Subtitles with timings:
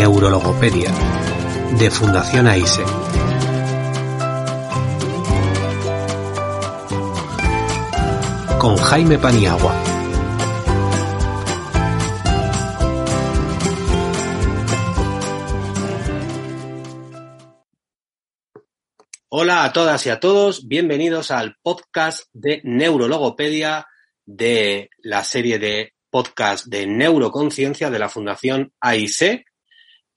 [0.00, 0.90] Neurologopedia
[1.78, 2.82] de Fundación AISE.
[8.58, 9.74] Con Jaime Paniagua.
[19.28, 23.86] Hola a todas y a todos, bienvenidos al podcast de Neurologopedia
[24.24, 29.44] de la serie de podcast de neuroconciencia de la Fundación AISE,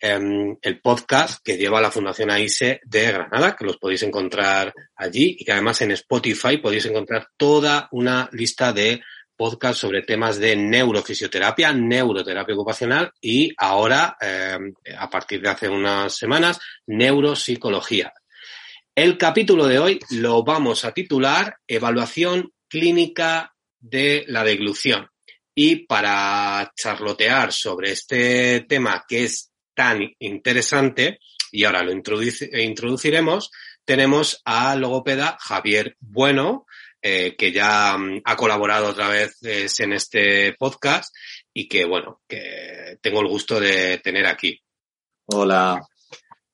[0.03, 5.38] em, el podcast que lleva la Fundación AISE de Granada, que los podéis encontrar allí
[5.39, 9.02] y que además en Spotify podéis encontrar toda una lista de
[9.38, 16.14] podcasts sobre temas de neurofisioterapia, neuroterapia ocupacional y ahora, em, a partir de hace unas
[16.14, 18.11] semanas, neuropsicología.
[18.94, 25.08] El capítulo de hoy lo vamos a titular Evaluación clínica de la deglución.
[25.55, 31.19] Y para charlotear sobre este tema que es tan interesante,
[31.52, 33.52] y ahora lo introduci- introduciremos,
[33.85, 36.65] tenemos al logopeda Javier Bueno,
[37.02, 41.13] eh, que ya mm, ha colaborado otra vez eh, en este podcast
[41.53, 44.59] y que, bueno, que tengo el gusto de tener aquí.
[45.25, 45.81] Hola.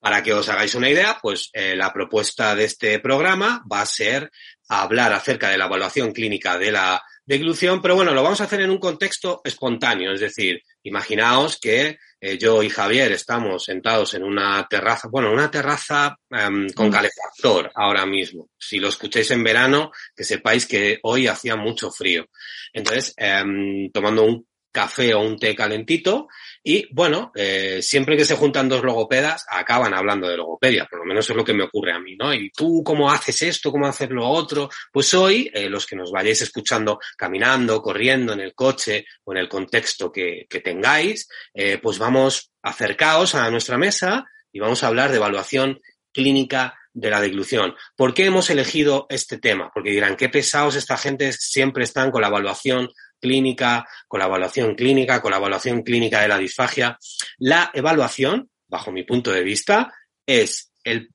[0.00, 3.86] Para que os hagáis una idea, pues eh, la propuesta de este programa va a
[3.86, 4.30] ser
[4.68, 8.62] hablar acerca de la evaluación clínica de la deglución, pero bueno, lo vamos a hacer
[8.62, 14.24] en un contexto espontáneo, es decir, imaginaos que eh, yo y Javier estamos sentados en
[14.24, 18.50] una terraza, bueno, una terraza em, con calefactor ahora mismo.
[18.58, 22.26] Si lo escucháis en verano, que sepáis que hoy hacía mucho frío.
[22.72, 26.28] Entonces, em, tomando un café o un té calentito
[26.62, 31.04] y bueno, eh, siempre que se juntan dos logopedas acaban hablando de logopedia, por lo
[31.04, 32.32] menos es lo que me ocurre a mí, ¿no?
[32.34, 36.12] Y tú cómo haces esto, cómo haces lo otro, pues hoy eh, los que nos
[36.12, 41.98] vayáis escuchando caminando, corriendo en el coche o en el contexto que, tengáis, eh, pues
[41.98, 45.80] vamos acercaos a nuestra mesa y vamos a hablar de evaluación
[46.12, 47.74] clínica de la deglución.
[47.96, 49.70] ¿Por qué hemos elegido este tema?
[49.72, 54.74] Porque dirán, qué pesados esta gente siempre están con la evaluación clínica, con la evaluación
[54.74, 56.98] clínica, con la evaluación clínica de la disfagia.
[57.38, 59.92] La evaluación, bajo mi punto de vista,
[60.26, 61.10] es el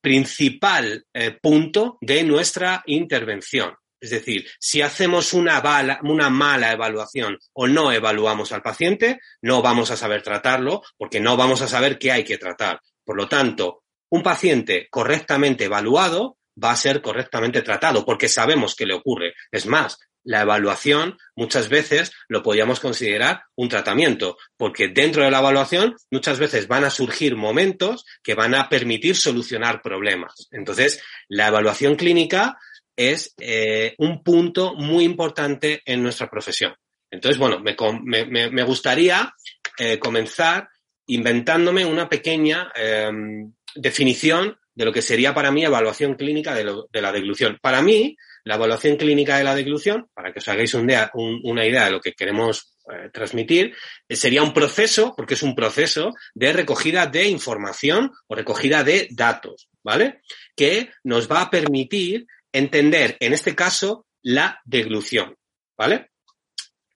[0.00, 3.74] principal eh, punto de nuestra intervención.
[3.98, 5.60] Es decir, si hacemos una,
[6.02, 11.36] una mala evaluación o no evaluamos al paciente, no vamos a saber tratarlo porque no
[11.36, 12.80] vamos a saber qué hay que tratar.
[13.04, 18.86] Por lo tanto, un paciente correctamente evaluado va a ser correctamente tratado porque sabemos qué
[18.86, 19.34] le ocurre.
[19.50, 25.38] Es más, la evaluación muchas veces lo podríamos considerar un tratamiento, porque dentro de la
[25.38, 30.48] evaluación muchas veces van a surgir momentos que van a permitir solucionar problemas.
[30.50, 32.58] Entonces, la evaluación clínica
[32.96, 36.74] es eh, un punto muy importante en nuestra profesión.
[37.08, 39.32] Entonces, bueno, me, gustaría
[39.78, 40.68] eh, comenzar
[41.06, 43.12] inventándome una pequeña eh,
[43.76, 47.58] definición de lo que sería para mí evaluación clínica de, de la deglución.
[47.62, 50.88] Para mí, la evaluación clínica de la deglución, para que os hagáis un
[51.42, 53.74] una idea de lo que queremos eh, transmitir,
[54.08, 59.08] eh, sería un proceso, porque es un proceso de recogida de información o recogida de
[59.10, 60.20] datos, ¿vale?
[60.54, 65.36] Que nos va a permitir entender, en este caso, la deglución,
[65.76, 66.12] ¿vale?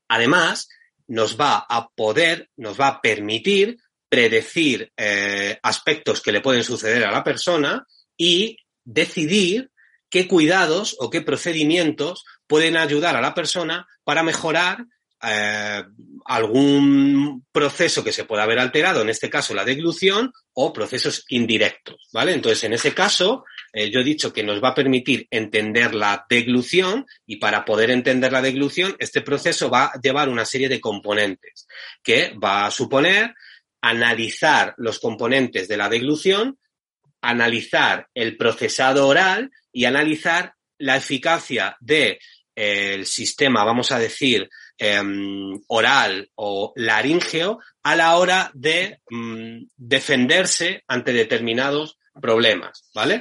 [0.06, 0.68] Además,
[1.08, 3.76] nos va a poder, nos va a permitir
[4.08, 7.84] predecir eh, aspectos que le pueden suceder a la persona
[8.16, 9.68] y decidir
[10.10, 14.84] qué cuidados o qué procedimientos pueden ayudar a la persona para mejorar
[15.22, 15.84] eh,
[16.24, 22.08] algún proceso que se pueda haber alterado, en este caso la deglución, o procesos indirectos,
[22.12, 22.32] ¿vale?
[22.32, 26.26] Entonces, en ese caso, eh, yo he dicho que nos va a permitir entender la
[26.28, 30.80] deglución y para poder entender la deglución, este proceso va a llevar una serie de
[30.80, 31.66] componentes
[32.02, 33.34] que va a suponer
[33.82, 36.58] analizar los componentes de la deglución,
[37.20, 42.18] analizar el procesado oral y analizar la eficacia de
[42.56, 50.82] eh, sistema, vamos a decir, em, oral o laríngeo a la hora de mm, defenderse
[50.86, 53.20] ante determinados problemas, ¿vale?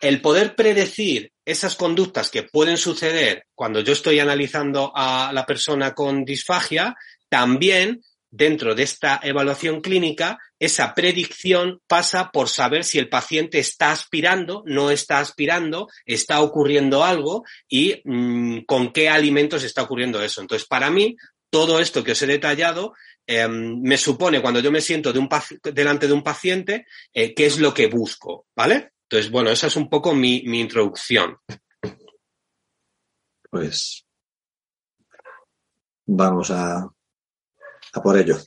[0.00, 5.92] El poder predecir esas conductas que pueden suceder cuando yo estoy analizando a la persona
[5.92, 6.96] con disfagia,
[7.28, 13.90] también dentro de esta evaluación clínica esa predicción pasa por saber si el paciente está
[13.90, 20.40] aspirando, no está aspirando, está ocurriendo algo y mm, con qué alimentos está ocurriendo eso.
[20.40, 21.16] Entonces, para mí,
[21.50, 22.94] todo esto que os he detallado
[23.26, 25.12] eh, me supone cuando yo me siento
[25.64, 28.92] delante de un paciente, eh, qué es lo que busco, ¿vale?
[29.10, 31.38] Entonces, bueno, esa es un poco mi, introducción.
[33.50, 34.06] Pues
[36.06, 36.88] vamos a
[38.00, 38.38] por ello.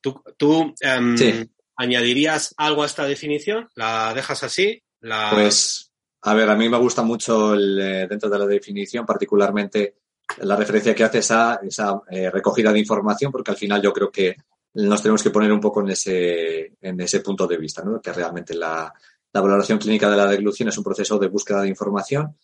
[0.00, 1.50] ¿Tú, tú um, sí.
[1.76, 3.68] añadirías algo a esta definición?
[3.74, 4.82] ¿La dejas así?
[5.00, 5.30] La...
[5.32, 5.92] Pues,
[6.22, 9.96] a ver, a mí me gusta mucho el, eh, dentro de la definición, particularmente
[10.38, 14.10] la referencia que haces a esa eh, recogida de información, porque al final yo creo
[14.10, 14.36] que
[14.74, 18.00] nos tenemos que poner un poco en ese, en ese punto de vista, ¿no?
[18.00, 18.92] que realmente la,
[19.32, 22.36] la valoración clínica de la deglución es un proceso de búsqueda de información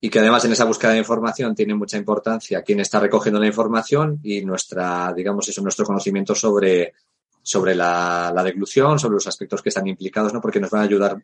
[0.00, 3.46] y que además en esa búsqueda de información tiene mucha importancia quién está recogiendo la
[3.46, 6.94] información y nuestra, digamos, eso, nuestro conocimiento sobre,
[7.42, 10.40] sobre la, la deglución, sobre los aspectos que están implicados, ¿no?
[10.40, 11.20] Porque nos van a ayudar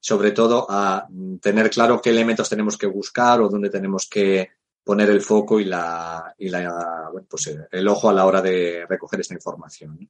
[0.00, 1.06] sobre todo a
[1.42, 4.48] tener claro qué elementos tenemos que buscar o dónde tenemos que
[4.82, 8.86] poner el foco y la, y la bueno, pues el ojo a la hora de
[8.88, 10.08] recoger esta información.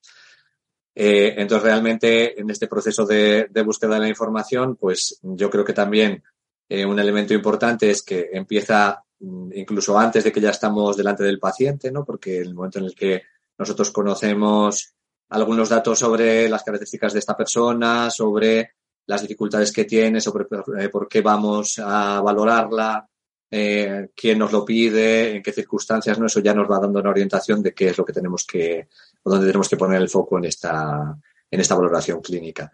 [0.94, 5.64] Eh, entonces, realmente, en este proceso de, de, búsqueda de la información, pues yo creo
[5.64, 6.22] que también
[6.72, 11.24] eh, un elemento importante es que empieza mm, incluso antes de que ya estamos delante
[11.24, 12.04] del paciente, ¿no?
[12.04, 13.22] Porque en el momento en el que
[13.58, 14.94] nosotros conocemos
[15.30, 18.70] algunos datos sobre las características de esta persona, sobre
[19.06, 20.46] las dificultades que tiene, sobre
[20.78, 23.04] eh, por qué vamos a valorarla,
[23.50, 26.26] eh, quién nos lo pide, en qué circunstancias, ¿no?
[26.26, 28.86] Eso ya nos va dando una orientación de qué es lo que tenemos que,
[29.24, 31.18] o dónde tenemos que poner el foco en esta,
[31.50, 32.70] en esta valoración clínica.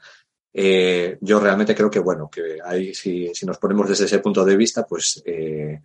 [0.58, 4.42] Eh, yo realmente creo que, bueno, que ahí si, si, nos ponemos desde ese punto
[4.42, 5.78] de vista, pues, eh,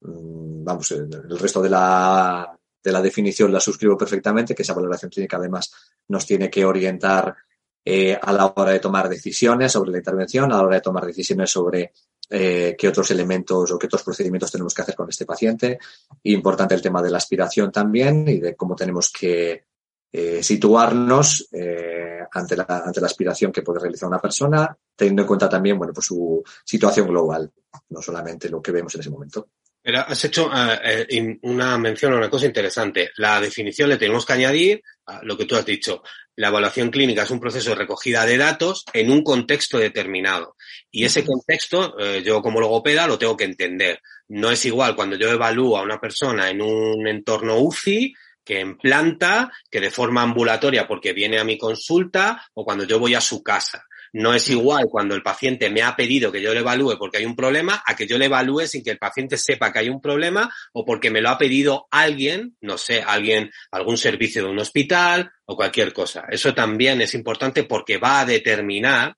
[0.00, 5.12] mm, vamos, el resto de la, de la definición la suscribo perfectamente, que esa valoración
[5.12, 5.72] clínica además
[6.08, 7.36] nos tiene que orientar
[7.84, 11.06] eh, a la hora de tomar decisiones sobre la intervención, a la hora de tomar
[11.06, 11.92] decisiones sobre
[12.28, 15.78] qué otros elementos o qué otros procedimientos tenemos que hacer con este paciente.
[16.24, 19.66] Importante el tema de la aspiración también y de cómo tenemos que
[20.12, 25.28] eh, situarnos eh, ante, la, ante la aspiración que puede realizar una persona, teniendo en
[25.28, 27.50] cuenta también bueno, pues su situación global,
[27.90, 29.48] no solamente lo que vemos en ese momento.
[29.82, 33.10] Pero has hecho uh, una mención a una cosa interesante.
[33.18, 36.02] La definición le tenemos que añadir a lo que tú has dicho.
[36.36, 40.56] La evaluación clínica es un proceso de recogida de datos en un contexto determinado.
[40.90, 44.00] Y ese contexto, yo como logopeda, lo tengo que entender.
[44.28, 48.12] No es igual cuando yo evalúo a una persona en un entorno UCI
[48.46, 53.00] que en planta, que de forma ambulatoria porque viene a mi consulta o cuando yo
[53.00, 53.84] voy a su casa.
[54.12, 57.26] No es igual cuando el paciente me ha pedido que yo le evalúe porque hay
[57.26, 60.00] un problema a que yo le evalúe sin que el paciente sepa que hay un
[60.00, 64.60] problema o porque me lo ha pedido alguien, no sé, alguien, algún servicio de un
[64.60, 66.24] hospital o cualquier cosa.
[66.30, 69.16] Eso también es importante porque va a determinar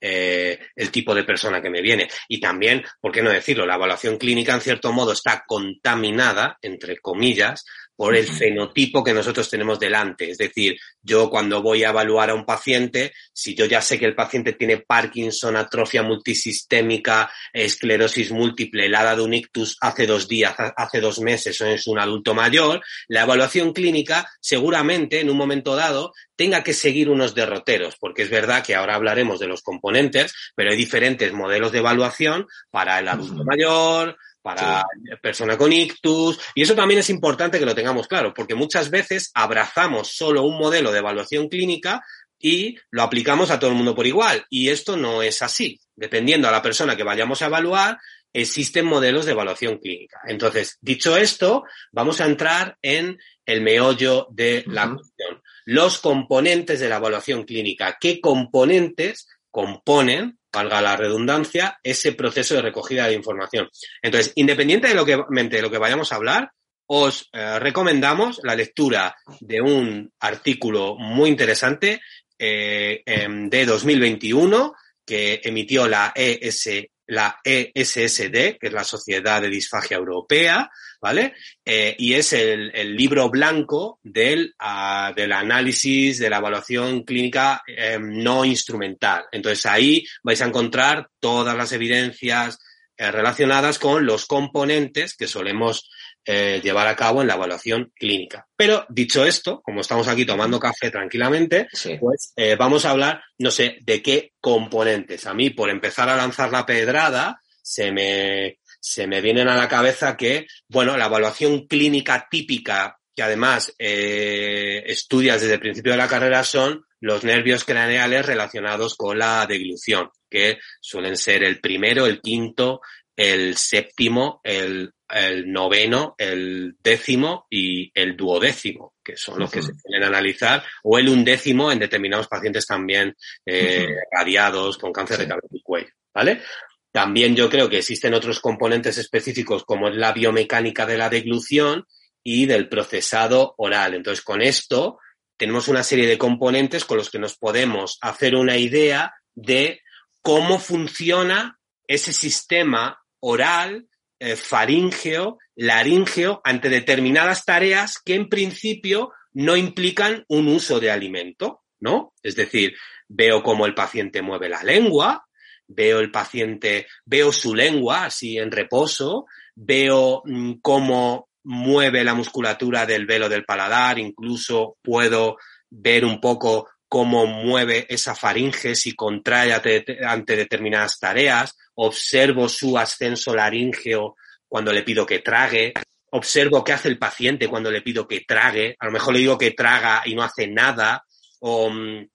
[0.00, 2.08] eh, el tipo de persona que me viene.
[2.28, 3.66] Y también, ¿por qué no decirlo?
[3.66, 7.64] La evaluación clínica, en cierto modo, está contaminada, entre comillas,
[7.96, 10.30] por el fenotipo que nosotros tenemos delante.
[10.30, 14.06] Es decir, yo cuando voy a evaluar a un paciente, si yo ya sé que
[14.06, 20.54] el paciente tiene Parkinson, atrofia multisistémica, esclerosis múltiple, helada de un ictus hace dos días,
[20.76, 25.76] hace dos meses o es un adulto mayor, la evaluación clínica seguramente en un momento
[25.76, 30.34] dado tenga que seguir unos derroteros, porque es verdad que ahora hablaremos de los componentes,
[30.54, 35.10] pero hay diferentes modelos de evaluación para el adulto mayor, para sí.
[35.22, 36.38] persona con ictus.
[36.54, 40.58] Y eso también es importante que lo tengamos claro, porque muchas veces abrazamos solo un
[40.58, 42.04] modelo de evaluación clínica
[42.38, 44.44] y lo aplicamos a todo el mundo por igual.
[44.50, 45.80] Y esto no es así.
[45.96, 47.98] Dependiendo a la persona que vayamos a evaluar,
[48.34, 50.20] existen modelos de evaluación clínica.
[50.26, 54.96] Entonces, dicho esto, vamos a entrar en el meollo de la uh -huh.
[54.96, 55.42] cuestión.
[55.64, 57.96] Los componentes de la evaluación clínica.
[57.98, 63.68] ¿Qué componentes componen valga la redundancia, ese proceso de recogida de información.
[64.00, 66.50] Entonces, independiente de lo que, de lo que vayamos a hablar,
[66.86, 72.00] os eh, recomendamos la lectura de un artículo muy interesante
[72.38, 76.68] eh, de 2021 que emitió la ES,
[77.06, 80.70] la ESSD, que es la Sociedad de Disfagia Europea,
[81.00, 81.34] ¿vale?
[81.64, 87.98] Eh, y es el, libro blanco del, uh, del análisis de la evaluación clínica eh,
[88.00, 89.24] no instrumental.
[89.30, 92.58] Entonces ahí vais a encontrar todas las evidencias
[92.96, 95.90] eh, relacionadas con los componentes que solemos
[96.24, 98.46] eh, llevar a cabo en la evaluación clínica.
[98.56, 101.96] Pero dicho esto, como estamos aquí tomando café tranquilamente, sí.
[102.00, 105.26] pues eh, vamos a hablar, no sé, de qué componentes.
[105.26, 109.68] A mí, por empezar a lanzar la pedrada, se me, se me vienen a la
[109.68, 115.98] cabeza que, bueno, la evaluación clínica típica que además eh, estudias desde el principio de
[115.98, 122.06] la carrera son los nervios craneales relacionados con la deglución, que suelen ser el primero,
[122.06, 122.80] el quinto,
[123.14, 129.72] el séptimo, el, el noveno, el décimo y el duodécimo, que son los que se
[129.74, 133.14] suelen analizar, o el undécimo en determinados pacientes también
[133.46, 136.42] eh, radiados con cáncer de cabeza y cuello, ¿vale?
[136.90, 141.86] También yo creo que existen otros componentes específicos como es la biomecánica de la deglución
[142.22, 143.94] y del procesado oral.
[143.94, 144.98] Entonces, con esto
[145.36, 149.80] tenemos una serie de componentes con los que nos podemos hacer una idea de
[150.22, 159.56] cómo funciona ese sistema oral, eh, faríngeo, laríngeo, ante determinadas tareas que en principio no
[159.56, 162.14] implican un uso de alimento, ¿no?
[162.22, 162.74] Es decir,
[163.08, 165.24] veo cómo el paciente mueve la lengua,
[165.66, 172.86] veo el paciente, veo su lengua así en reposo, veo mm, cómo mueve la musculatura
[172.86, 175.36] del velo del paladar, incluso puedo
[175.70, 183.34] ver un poco cómo mueve esa faringe si contrae ante, determinadas tareas, observo su ascenso
[183.34, 184.14] laríngeo
[184.46, 185.72] cuando le pido que trague,
[186.12, 189.36] observo qué hace el paciente cuando le pido que trague, a lo mejor le digo
[189.36, 191.02] que traga y no hace nada,
[191.40, 192.06] o mm,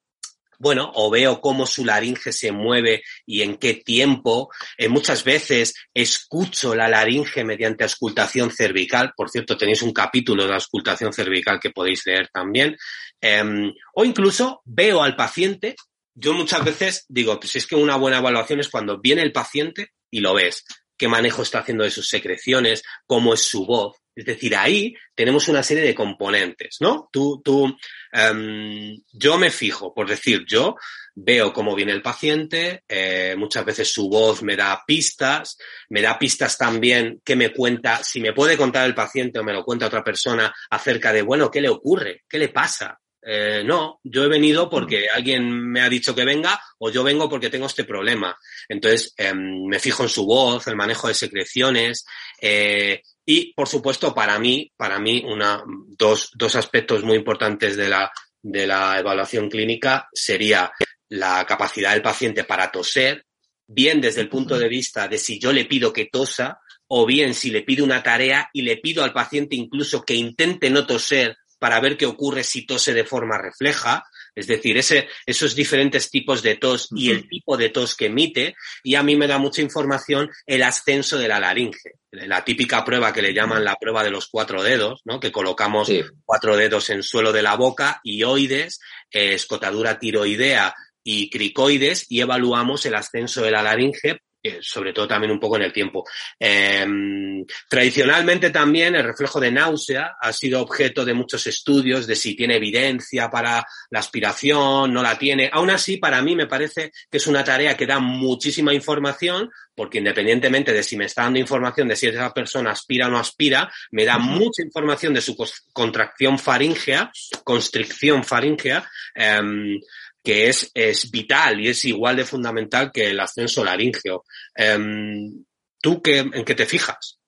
[0.60, 4.50] bueno, o veo cómo su laringe se mueve y en qué tiempo.
[4.78, 9.14] Eh, muchas veces escucho la laringe mediante auscultación cervical.
[9.16, 12.78] Por cierto, tenéis un capítulo de auscultación cervical que podéis leer también.
[13.22, 15.76] Em, o incluso veo al paciente.
[16.14, 19.94] Yo muchas veces digo, pues es que una buena evaluación es cuando viene el paciente
[20.12, 20.66] y lo ves
[21.00, 23.96] qué manejo está haciendo de sus secreciones, cómo es su voz.
[24.20, 27.08] Es decir, ahí tenemos una serie de componentes, ¿no?
[27.10, 30.76] Tú, tú, um, yo me fijo, por decir, yo
[31.16, 35.58] veo cómo viene el paciente, eh, muchas veces su voz me da pistas,
[35.88, 39.54] me da pistas también que me cuenta, si me puede contar el paciente o me
[39.54, 42.24] lo cuenta otra persona acerca de, bueno, ¿qué le ocurre?
[42.28, 43.00] ¿Qué le pasa?
[43.22, 45.16] Eh, no, yo he venido porque mm.
[45.16, 48.38] alguien me ha dicho que venga o yo vengo porque tengo este problema.
[48.68, 52.06] Entonces, em, me fijo en su voz, el manejo de secreciones
[52.42, 57.90] eh, y, por supuesto, para mí, para mí, una, dos, dos aspectos muy importantes de
[57.90, 58.12] la,
[58.42, 60.72] de la evaluación clínica sería
[61.10, 63.26] la capacidad del paciente para toser,
[63.68, 67.34] bien desde el punto de vista de si yo le pido que tosa o bien
[67.36, 71.38] si le pido una tarea y le pido al paciente incluso que intente no toser
[71.60, 76.42] para ver qué ocurre si tose de forma refleja, es decir, ese, esos diferentes tipos
[76.42, 79.62] de tos y el tipo de tos que emite, y a mí me da mucha
[79.62, 81.96] información el ascenso de la laringe.
[82.12, 85.20] La típica prueba que le llaman la prueba de los cuatro dedos, ¿no?
[85.20, 85.92] Que colocamos
[86.26, 88.80] cuatro dedos en suelo de la boca, ioides,
[89.12, 90.74] eh, escotadura tiroidea
[91.04, 95.58] y cricoides, y evaluamos el ascenso de la laringe eh, sobre todo también un poco
[95.58, 96.06] en el tiempo.
[96.40, 102.38] Em, tradicionalmente también el reflejo de náusea ha sido objeto de muchos estudios de si
[102.38, 105.50] tiene evidencia para la aspiración, no la tiene.
[105.52, 109.98] Aún así, para mí me parece que es una tarea que da muchísima información, porque
[109.98, 113.70] independientemente de si me está dando información de si esa persona aspira o no aspira,
[113.92, 115.36] me da mucha información de su
[115.74, 117.12] contracción faríngea,
[117.44, 119.80] constricción faríngea, em,
[120.24, 124.24] que es, es vital y es igual de fundamental que el ascenso laríngeo.
[124.56, 125.44] Em,
[125.82, 127.20] ¿Tú qué, en qué te fijas?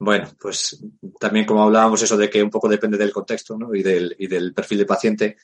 [0.00, 0.80] Bueno, pues
[1.18, 3.74] también como hablábamos eso de que un poco depende del contexto ¿no?
[3.74, 5.36] y, del, y del perfil de paciente,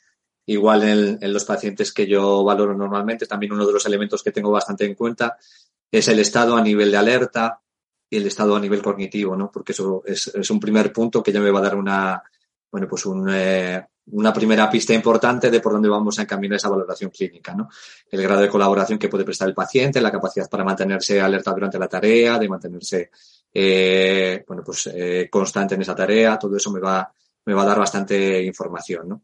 [0.45, 4.51] igual en, los pacientes que yo valoro normalmente, también uno de los elementos que tengo
[4.51, 5.37] bastante en cuenta
[5.91, 7.59] es el estado a nivel de alerta
[8.09, 9.51] y el estado a nivel cognitivo, ¿no?
[9.51, 12.23] Porque eso es, es un primer punto que ya me va a dar una,
[12.71, 16.69] bueno, pues un, eh, una primera pista importante de por dónde vamos a encaminar esa
[16.69, 17.69] valoración clínica, ¿no?
[18.09, 21.79] El grado de colaboración que puede prestar el paciente, la capacidad para mantenerse alerta durante
[21.79, 23.09] la tarea, de mantenerse,
[23.53, 27.11] eh, bueno, pues eh, constante en esa tarea, todo eso me va,
[27.45, 29.21] me va a dar bastante información, ¿no?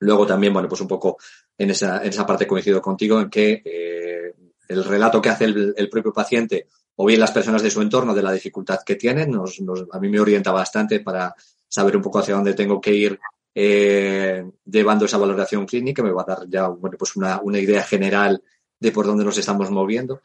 [0.00, 1.16] Luego también, bueno, pues un poco
[1.56, 4.34] en esa, en esa parte coincido contigo en que eh,
[4.68, 8.14] el relato que hace el, el, propio paciente o bien las personas de su entorno
[8.14, 11.34] de la dificultad que tienen, nos, nos, a mí me orienta bastante para
[11.68, 13.20] saber un poco hacia dónde tengo que ir
[13.54, 17.82] eh, llevando esa valoración clínica, me va a dar ya bueno, pues una, una idea
[17.82, 18.42] general
[18.78, 20.20] de por dónde nos estamos moviendo.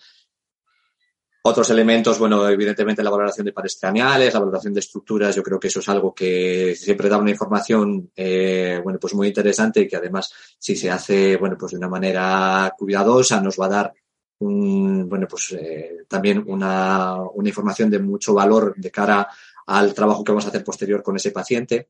[1.46, 5.60] Otros elementos, bueno, evidentemente la valoración de pares craneales, la valoración de estructuras, yo creo
[5.60, 9.88] que eso es algo que siempre da una información, eh, bueno, pues muy interesante y
[9.90, 13.94] que además, si se hace, bueno, pues de una manera cuidadosa, nos va a dar
[14.40, 19.28] un, bueno, pues eh, también una, una información de mucho valor de cara
[19.68, 21.90] al trabajo que vamos a hacer posterior con ese paciente.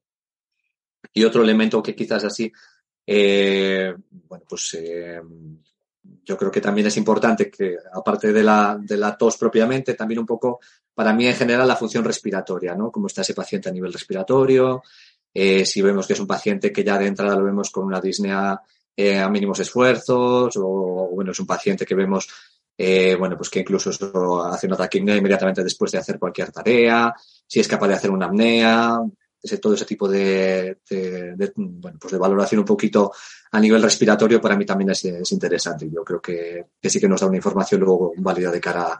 [1.13, 2.51] Y otro elemento que quizás así,
[3.05, 5.21] eh, bueno, pues eh,
[6.23, 10.19] yo creo que también es importante que, aparte de la, de la tos propiamente, también
[10.19, 10.59] un poco,
[10.93, 12.91] para mí en general, la función respiratoria, ¿no?
[12.91, 14.83] Cómo está ese paciente a nivel respiratorio,
[15.33, 17.99] eh, si vemos que es un paciente que ya de entrada lo vemos con una
[17.99, 18.61] disnea
[18.95, 22.27] a mínimos esfuerzos, o, bueno, es un paciente que vemos,
[22.77, 23.89] bueno, pues que incluso
[24.43, 27.11] hace una taquipnea inmediatamente después de hacer cualquier tarea,
[27.53, 28.99] si es capaz de hacer una apnea,
[29.39, 30.79] ese, todo ese tipo de,
[31.55, 33.11] bueno, pues de valoración un poquito
[33.51, 35.87] a nivel respiratorio para mí también es, es interesante.
[35.87, 38.99] Yo creo que, sí que nos da una información luego válida de cara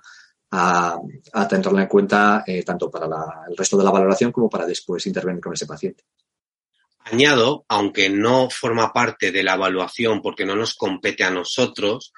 [0.51, 1.00] a,
[1.33, 4.67] a tenerla en cuenta eh, tanto para la, el resto de la valoración como para
[4.67, 6.03] después intervenir con ese paciente.
[7.05, 12.13] Añado, aunque no forma parte de la evaluación porque no nos compete a nosotros,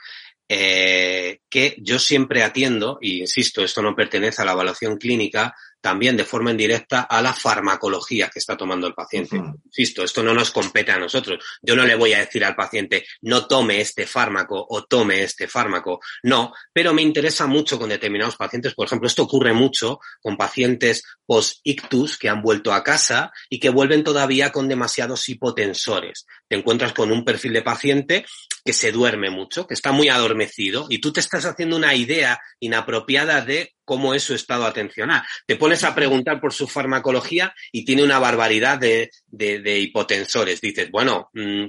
[0.48, 6.18] eh, que yo siempre atiendo, y insisto, esto no pertenece a la evaluación clínica, también
[6.18, 9.38] de forma indirecta a la farmacología que está tomando el paciente.
[9.38, 9.62] Uh -huh.
[9.66, 11.46] Insisto, esto no nos compete a nosotros.
[11.62, 15.48] Yo no le voy a decir al paciente, no tome este fármaco o tome este
[15.48, 16.00] fármaco.
[16.24, 18.74] No, pero me interesa mucho con determinados pacientes.
[18.74, 23.70] Por ejemplo, esto ocurre mucho con pacientes post-ictus que han vuelto a casa y que
[23.70, 26.26] vuelven todavía con demasiados hipotensores.
[26.48, 28.26] Te encuentras con un perfil de paciente
[28.64, 32.40] que se duerme mucho, que está muy adormecido y tú te estás haciendo una idea
[32.60, 35.24] inapropiada de cómo es su estado atencional.
[35.46, 40.60] Te pones a preguntar por su farmacología y tiene una barbaridad de, de, de hipotensores.
[40.60, 41.68] Dices, bueno, mmm,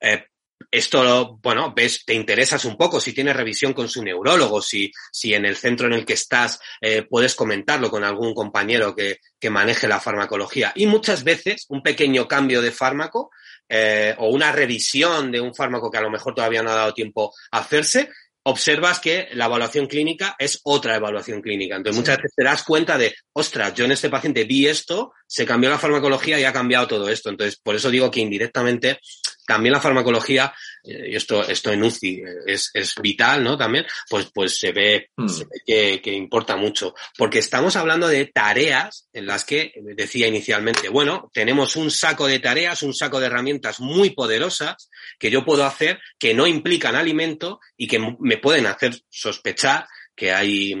[0.00, 0.26] eh,
[0.70, 5.34] esto, bueno, ves, te interesas un poco, si tienes revisión con su neurólogo, si, si
[5.34, 9.50] en el centro en el que estás eh, puedes comentarlo con algún compañero que, que
[9.50, 10.72] maneje la farmacología.
[10.74, 13.30] Y muchas veces un pequeño cambio de fármaco
[13.68, 16.94] eh, o una revisión de un fármaco que a lo mejor todavía no ha dado
[16.94, 18.10] tiempo a hacerse,
[18.48, 21.74] observas que la evaluación clínica es otra evaluación clínica.
[21.74, 22.00] Entonces, sí.
[22.00, 25.68] muchas veces te das cuenta de, ostras, yo en este paciente vi esto, se cambió
[25.68, 27.28] la farmacología y ha cambiado todo esto.
[27.28, 29.00] Entonces, por eso digo que indirectamente
[29.46, 33.56] también la farmacología, eh, y esto, esto en UCI es, es vital, ¿no?
[33.56, 35.28] También, pues, pues se ve, mm.
[35.28, 36.94] se ve que, que, importa mucho.
[37.16, 42.40] Porque estamos hablando de tareas en las que, decía inicialmente, bueno, tenemos un saco de
[42.40, 47.60] tareas, un saco de herramientas muy poderosas que yo puedo hacer que no implican alimento
[47.76, 50.74] y que me pueden hacer sospechar que hay,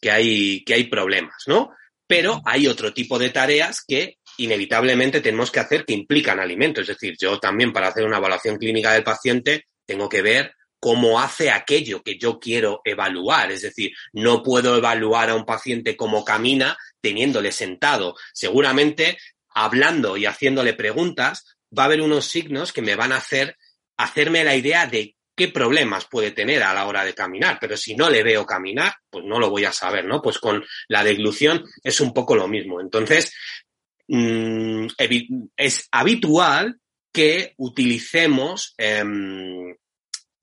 [0.00, 1.70] que hay, que hay problemas, ¿no?
[2.06, 6.80] Pero hay otro tipo de tareas que inevitablemente tenemos que hacer que implican alimento.
[6.80, 11.20] Es decir, yo también para hacer una evaluación clínica del paciente tengo que ver cómo
[11.20, 13.50] hace aquello que yo quiero evaluar.
[13.50, 18.14] Es decir, no puedo evaluar a un paciente cómo camina teniéndole sentado.
[18.32, 19.18] Seguramente
[19.50, 23.56] hablando y haciéndole preguntas va a haber unos signos que me van a hacer
[23.96, 27.94] hacerme la idea de qué problemas puede tener a la hora de caminar, pero si
[27.94, 30.20] no le veo caminar, pues no lo voy a saber, ¿no?
[30.20, 32.80] Pues con la deglución es un poco lo mismo.
[32.80, 33.32] Entonces,
[34.08, 34.86] mmm,
[35.56, 36.80] es habitual
[37.12, 39.04] que utilicemos, eh,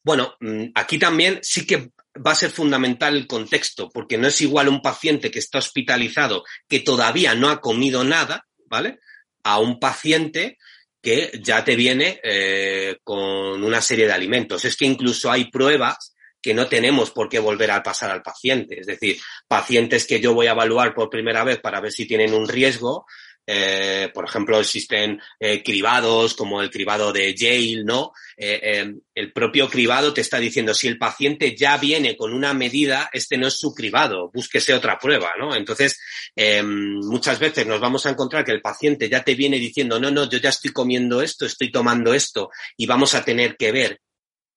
[0.03, 1.91] bueno, mm, aquí también sí que
[2.25, 6.43] va a ser fundamental el contexto, porque no es igual un paciente que está hospitalizado
[6.67, 8.99] que todavía no ha comido nada, ¿vale?
[9.43, 10.57] A un paciente
[11.01, 14.65] que ya te viene eh, con una serie de alimentos.
[14.65, 18.79] Es que incluso hay pruebas que no tenemos por qué volver a pasar al paciente.
[18.79, 22.33] Es decir, pacientes que yo voy a evaluar por primera vez para ver si tienen
[22.33, 23.05] un riesgo,
[23.47, 28.13] eh, por ejemplo, existen eh, cribados como el cribado de Yale, ¿no?
[28.37, 32.53] Eh, eh, el propio cribado te está diciendo si el paciente ya viene con una
[32.53, 35.55] medida, este no es su cribado, búsquese otra prueba, ¿no?
[35.55, 35.99] Entonces,
[36.35, 40.11] eh, muchas veces nos vamos a encontrar que el paciente ya te viene diciendo, no,
[40.11, 44.01] no, yo ya estoy comiendo esto, estoy tomando esto, y vamos a tener que ver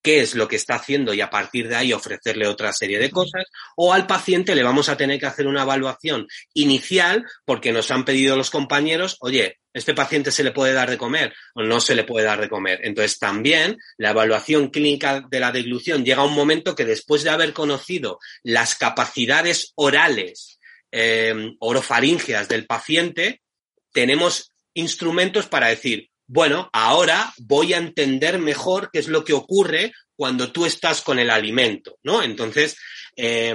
[0.09, 3.11] qué es lo que está haciendo y a partir de ahí ofrecerle otra serie de
[3.11, 3.45] cosas,
[3.77, 8.07] o al paciente le vamos a tener que hacer una evaluación inicial porque nos han
[8.07, 11.95] pedido los compañeros, oye, este paciente se le puede dar de comer o no se
[11.95, 12.81] le puede dar de comer.
[12.85, 17.29] Entonces también la evaluación clínica de la deglución llega a un momento que después de
[17.29, 20.59] haber conocido las capacidades orales,
[20.91, 23.43] eh, orofaringeas del paciente,
[23.93, 29.93] tenemos instrumentos para decir, bueno, ahora voy a entender mejor qué es lo que ocurre
[30.15, 32.23] cuando tú estás con el alimento, ¿no?
[32.23, 32.77] Entonces,
[33.17, 33.55] eh,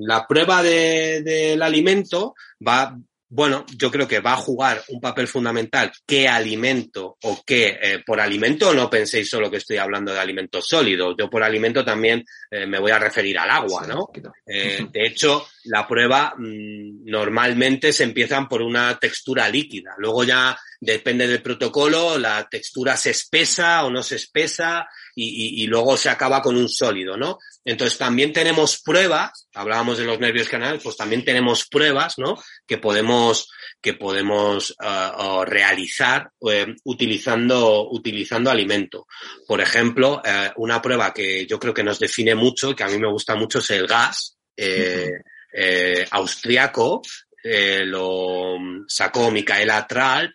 [0.00, 2.34] la prueba de, del alimento
[2.66, 2.96] va,
[3.28, 8.02] bueno, yo creo que va a jugar un papel fundamental qué alimento o qué, eh,
[8.06, 12.24] por alimento no penséis solo que estoy hablando de alimentos sólidos, yo por alimento también
[12.50, 14.08] eh, me voy a referir al agua, ¿no?
[14.46, 20.56] Eh, de hecho, la prueba mmm, normalmente se empiezan por una textura líquida, luego ya
[20.80, 24.86] depende del protocolo, la textura se espesa o no se espesa
[25.18, 27.38] y, y, y luego se acaba con un sólido, ¿no?
[27.64, 32.36] Entonces también tenemos pruebas, hablábamos de los nervios canales, pues también tenemos pruebas, ¿no?
[32.66, 33.48] Que podemos,
[33.80, 36.50] que podemos uh, realizar uh,
[36.84, 39.06] utilizando, utilizando alimento.
[39.48, 42.88] Por ejemplo, eh, una prueba que yo creo que nos define mucho y que a
[42.88, 45.10] mí me gusta mucho es el gas eh,
[45.52, 47.00] eh, austriaco,
[47.42, 50.32] lo sacó Micaela Tralp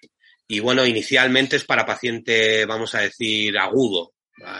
[0.47, 4.13] y bueno, inicialmente es para paciente, vamos a decir, agudo,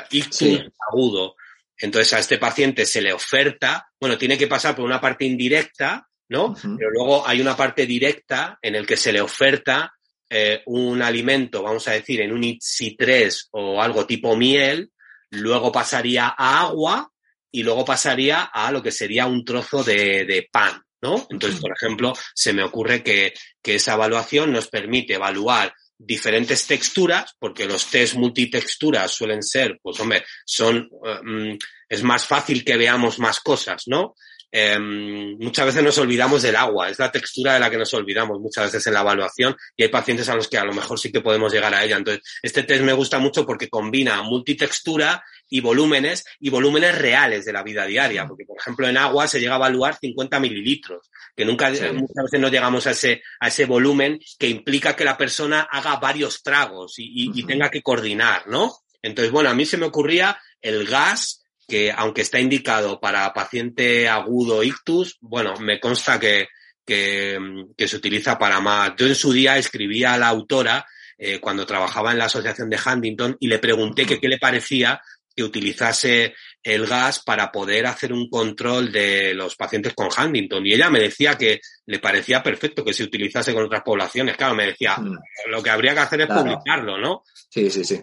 [0.10, 0.62] ictus Sí.
[0.90, 1.36] agudo.
[1.78, 6.08] Entonces a este paciente se le oferta, bueno, tiene que pasar por una parte indirecta,
[6.30, 6.56] ¿no?
[6.78, 9.94] Pero luego hay una parte directa en el que se le oferta
[10.30, 14.92] eh, un alimento, vamos a decir, en un ITSI-3 o algo tipo miel,
[15.32, 17.12] luego pasaría a agua
[17.52, 21.28] y luego pasaría a lo que sería un trozo de, de pan, ¿no?
[21.30, 25.74] Entonces, por ejemplo, se me ocurre que, que esa evaluación nos permite evaluar
[26.06, 30.90] diferentes texturas, porque los test multitexturas suelen ser, pues hombre, son,
[31.24, 31.58] mm,
[31.90, 34.16] es más fácil que veamos más cosas, ¿no?
[34.54, 38.38] Eh, muchas veces nos olvidamos del agua, es la textura de la que nos olvidamos
[38.40, 41.10] muchas veces en la evaluación y hay pacientes a los que a lo mejor sí
[41.10, 41.96] que podemos llegar a ella.
[41.96, 47.54] Entonces, este test me gusta mucho porque combina multitextura y volúmenes y volúmenes reales de
[47.54, 51.46] la vida diaria, porque por ejemplo en agua se llega a evaluar 50 mililitros, que
[51.46, 51.84] nunca, Sí.
[51.94, 55.98] muchas veces no llegamos a ese, a ese volumen que implica que la persona haga
[55.98, 58.72] varios tragos y, y- tenga que coordinar, ¿no?
[59.04, 64.08] Entonces, bueno, a mí se me ocurría el gas que aunque está indicado para paciente
[64.10, 66.48] agudo ictus, bueno, me consta que,
[66.86, 67.38] que,
[67.78, 68.94] que se utiliza para más.
[68.98, 70.86] Yo en su día escribía a la autora
[71.18, 75.00] eh, cuando trabajaba en la asociación de Huntington y le pregunté que qué le parecía
[75.36, 80.66] que utilizase el gas para poder hacer un control de los pacientes con Huntington.
[80.66, 84.38] Y ella me decía que le parecía perfecto que se utilizase con otras poblaciones.
[84.38, 85.18] Claro, me decía, Mm.
[85.50, 86.44] lo que habría que hacer es Claro.
[86.44, 87.24] publicarlo, ¿no?
[87.50, 88.02] Sí, sí, sí.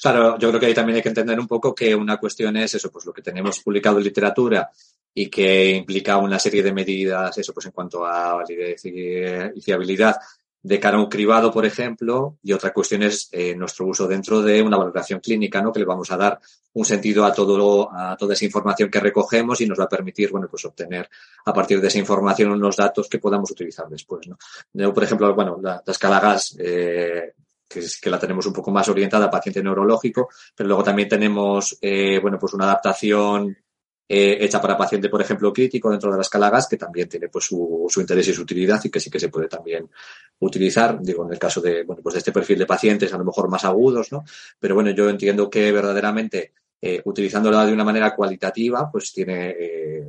[0.00, 2.74] Claro, yo creo que ahí también hay que entender un poco que una cuestión es
[2.74, 4.70] eso, pues lo que tenemos publicado en literatura
[5.14, 9.18] y que implica una serie de medidas, eso pues en cuanto a validez y,
[9.54, 10.16] y fiabilidad
[10.62, 14.42] de cara a un cribado, por ejemplo, y otra cuestión es eh, nuestro uso dentro
[14.42, 15.72] de una valoración clínica, ¿no?
[15.72, 16.40] Que le vamos a dar
[16.74, 20.30] un sentido a todo, a toda esa información que recogemos y nos va a permitir,
[20.30, 21.08] bueno, pues obtener
[21.44, 24.92] a partir de esa información unos datos que podamos utilizar después, ¿no?
[24.92, 27.34] Por ejemplo, bueno, la, la escala GAS, eh,
[27.68, 31.08] que es que la tenemos un poco más orientada a paciente neurológico, pero luego también
[31.08, 33.56] tenemos, eh, bueno, pues una adaptación
[34.08, 37.28] eh, hecha para paciente, por ejemplo, crítico dentro de la escala GAS, que también tiene
[37.28, 39.88] pues su, su interés y su utilidad y que sí que se puede también
[40.40, 43.24] utilizar, digo, en el caso de, bueno, pues de este perfil de pacientes a lo
[43.24, 44.24] mejor más agudos, ¿no?
[44.58, 50.06] Pero bueno, yo entiendo que verdaderamente eh, utilizándola de una manera cualitativa, pues tiene, eh,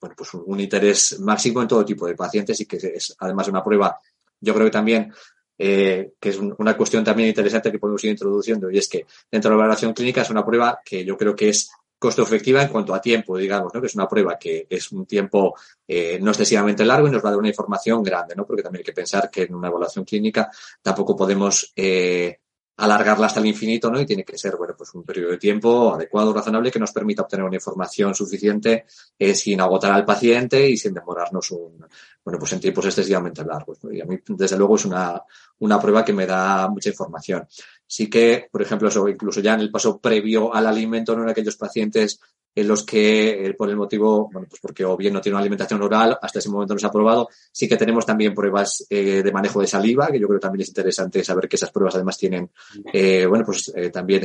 [0.00, 3.64] bueno, pues un, interés máximo en todo tipo de pacientes y que es además una
[3.64, 3.98] prueba,
[4.38, 5.12] yo creo que también
[5.56, 9.06] eh, que es un- una cuestión también interesante que podemos ir introduciendo, y es que
[9.30, 11.70] dentro de la evaluación clínica es una prueba que yo creo que es
[12.04, 13.80] costo efectiva en cuanto a tiempo, digamos, ¿no?
[13.80, 15.54] que es una prueba que es un tiempo
[15.88, 18.44] eh, no excesivamente largo y nos va a dar una información grande, ¿no?
[18.44, 20.50] porque también hay que pensar que en una evaluación clínica
[20.82, 22.40] tampoco podemos eh,
[22.76, 24.00] alargarla hasta el infinito, ¿no?
[24.00, 27.22] Y tiene que ser, bueno, pues un periodo de tiempo adecuado, razonable, que nos permita
[27.22, 28.84] obtener una información suficiente
[29.16, 31.86] eh, sin agotar al paciente y sin demorarnos un,
[32.24, 33.78] bueno, pues en tiempos excesivamente largos.
[33.92, 35.22] Y a mí, desde luego, es una,
[35.60, 37.46] una prueba que me da mucha información.
[37.94, 41.56] Sí que, por ejemplo, incluso ya en el paso previo al alimento, no en aquellos
[41.56, 42.18] pacientes
[42.52, 45.42] en los que, eh, por el motivo, bueno, pues porque o bien no tiene una
[45.42, 49.22] alimentación oral, hasta ese momento no se ha probado, sí que tenemos también pruebas eh,
[49.22, 51.94] de manejo de saliva, que yo creo que también es interesante saber que esas pruebas
[51.94, 52.50] además tienen,
[52.92, 54.24] eh, bueno, pues eh, también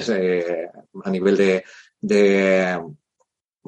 [1.03, 1.63] a nivel de,
[2.01, 2.81] de,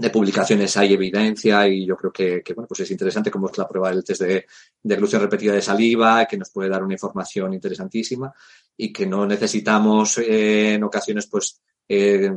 [0.02, 3.68] de publicaciones hay evidencia y yo creo que, bueno, pues es interesante como es la
[3.68, 4.48] prueba del test de,
[4.82, 8.34] de repetida de saliva, que nos puede dar una información interesantísima
[8.76, 12.32] y que no necesitamos eh, en ocasiones, pues, eh,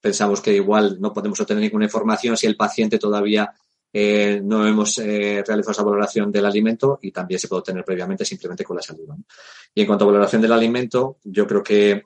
[0.00, 3.52] pensamos que igual no podemos obtener ninguna información si el paciente todavía
[3.92, 8.62] eh, no hemos realizado esa valoración del alimento y también se puede obtener previamente simplemente
[8.62, 9.16] con la saliva.
[9.74, 12.02] Y en cuanto a valoración del alimento, yo creo que,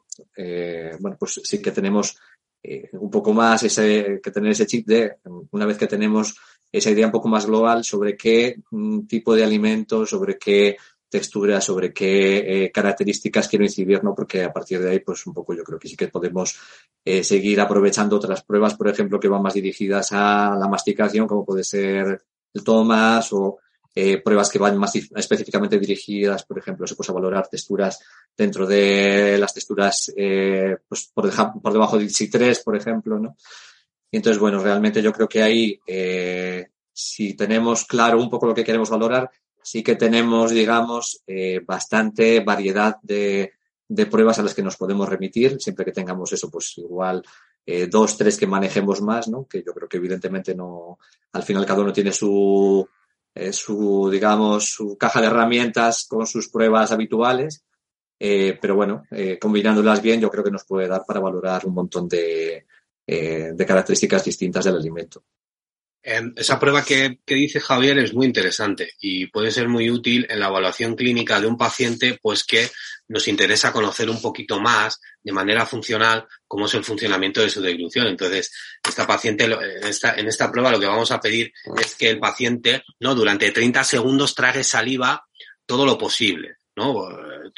[1.00, 2.16] bueno, pues sí que tenemos
[2.62, 5.16] eh, un poco más ese, que tener ese chip de,
[5.50, 6.36] una vez que tenemos
[6.70, 10.76] esa idea un poco más global sobre qué mm, tipo de alimento, sobre qué
[11.08, 14.14] textura, sobre qué eh, características quiero incidir, ¿no?
[14.14, 16.58] Porque a partir de ahí, pues un poco yo creo que sí que podemos
[17.04, 21.44] eh, seguir aprovechando otras pruebas, por ejemplo, que van más dirigidas a la masticación, como
[21.44, 22.22] puede ser
[22.54, 23.58] el Thomas o
[23.94, 28.00] eh, pruebas que van más específicamente dirigidas, por ejemplo, se puede valorar texturas
[28.34, 33.36] dentro de las texturas eh, pues por, por debajo del C3, por ejemplo, ¿no?
[34.10, 38.64] Entonces, bueno, realmente yo creo que ahí, eh, si tenemos claro un poco lo que
[38.64, 39.30] queremos valorar,
[39.62, 41.22] sí que tenemos, digamos,
[41.66, 43.52] bastante variedad de,
[43.88, 47.22] de, pruebas a las que nos podemos remitir, siempre que tengamos eso, pues igual
[47.88, 49.46] dos, tres que manejemos más, ¿no?
[49.46, 50.98] Que yo creo que evidentemente no,
[51.32, 52.86] al final cada uno tiene su,
[53.34, 57.64] eh, su, digamos, su caja de herramientas con sus pruebas habituales,
[58.18, 61.74] eh, pero bueno, eh, combinándolas bien yo creo que nos puede dar para valorar un
[61.74, 62.66] montón de,
[63.06, 65.24] de características distintas del alimento.
[66.04, 70.26] Em, esa prueba que, que, dice Javier es muy interesante y puede ser muy útil
[70.28, 72.68] en la evaluación clínica de un paciente, pues que
[73.06, 77.60] nos interesa conocer un poquito más de manera funcional cómo es el funcionamiento de su
[77.60, 78.08] deglución.
[78.08, 82.10] Entonces, esta paciente, en esta, en esta prueba lo que vamos a pedir es que
[82.10, 83.14] el paciente, ¿no?
[83.14, 85.24] Durante 30 segundos trague saliva
[85.66, 86.56] todo lo posible.
[86.76, 87.08] ¿no?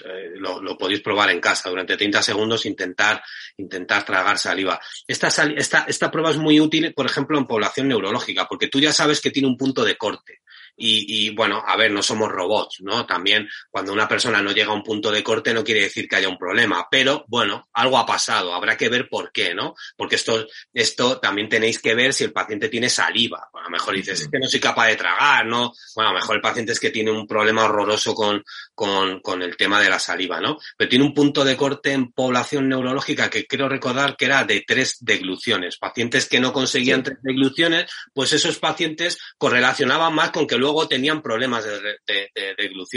[0.05, 3.23] Eh, lo, podéis probar en casa durante 30 segundos, intentar,
[3.57, 4.81] intentar tragar saliva.
[5.07, 8.93] Esta, esta, esta prueba es muy útil, por ejemplo, en población neurológica, porque tú ya
[8.93, 10.41] sabes que tiene un punto de corte.
[10.77, 13.07] Y, y, bueno, a ver, no somos robots, ¿no?
[13.07, 16.17] También cuando una persona no llega a un punto de corte no quiere decir que
[16.17, 19.75] haya un problema, pero bueno, algo ha pasado, habrá que ver por qué, ¿no?
[19.97, 23.49] Porque esto, esto también tenéis que ver si el paciente tiene saliva.
[23.53, 25.73] Bueno, a lo mejor dices, es que no soy capaz de tragar, ¿no?
[25.95, 28.43] Bueno, a lo mejor el paciente es que tiene un problema horroroso con,
[28.75, 30.59] con, con el tema de la saliva, ¿no?
[30.77, 34.65] Pero tiene un punto de corte en población neurológica que creo recordar que era de
[34.67, 35.79] tres degluciones.
[35.79, 37.05] Pacientes que no conseguían sí.
[37.05, 42.31] tres degluciones, pues esos pacientes correlacionaban más con que luego tenían problemas de, de.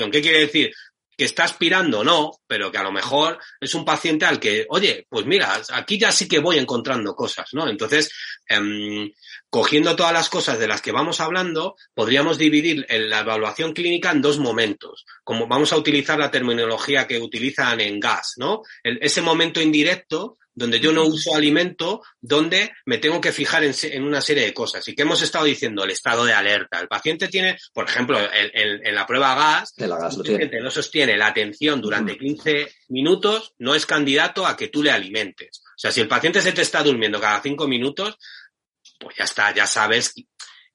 [0.10, 0.72] ¿Qué quiere decir?
[1.18, 5.08] que está aspirando, no, pero que a lo mejor es un paciente al que, oye,
[5.10, 7.68] pues mira, aquí ya sí que voy encontrando cosas, ¿no?
[7.68, 8.12] Entonces,
[8.50, 9.14] eh,
[9.50, 14.22] cogiendo todas las cosas de las que vamos hablando, podríamos dividir la evaluación clínica en
[14.22, 15.06] dos momentos.
[15.24, 18.62] Como vamos a utilizar la terminología que utilizan en gas, ¿no?
[18.84, 23.76] El, ese momento indirecto donde yo no uso alimento, donde me tengo que fijar en,
[23.84, 24.88] en, una serie de cosas.
[24.88, 26.80] Y que hemos estado diciendo, el estado de alerta.
[26.80, 30.72] El paciente tiene, por ejemplo, en, en, en la prueba gas, gas el paciente no
[30.72, 35.62] sostiene la atención durante 15 minutos, no es candidato a que tú le alimentes.
[35.78, 38.18] O sea, si el paciente se te está durmiendo cada 5 minutos,
[39.00, 40.14] pues ya está, ya sabes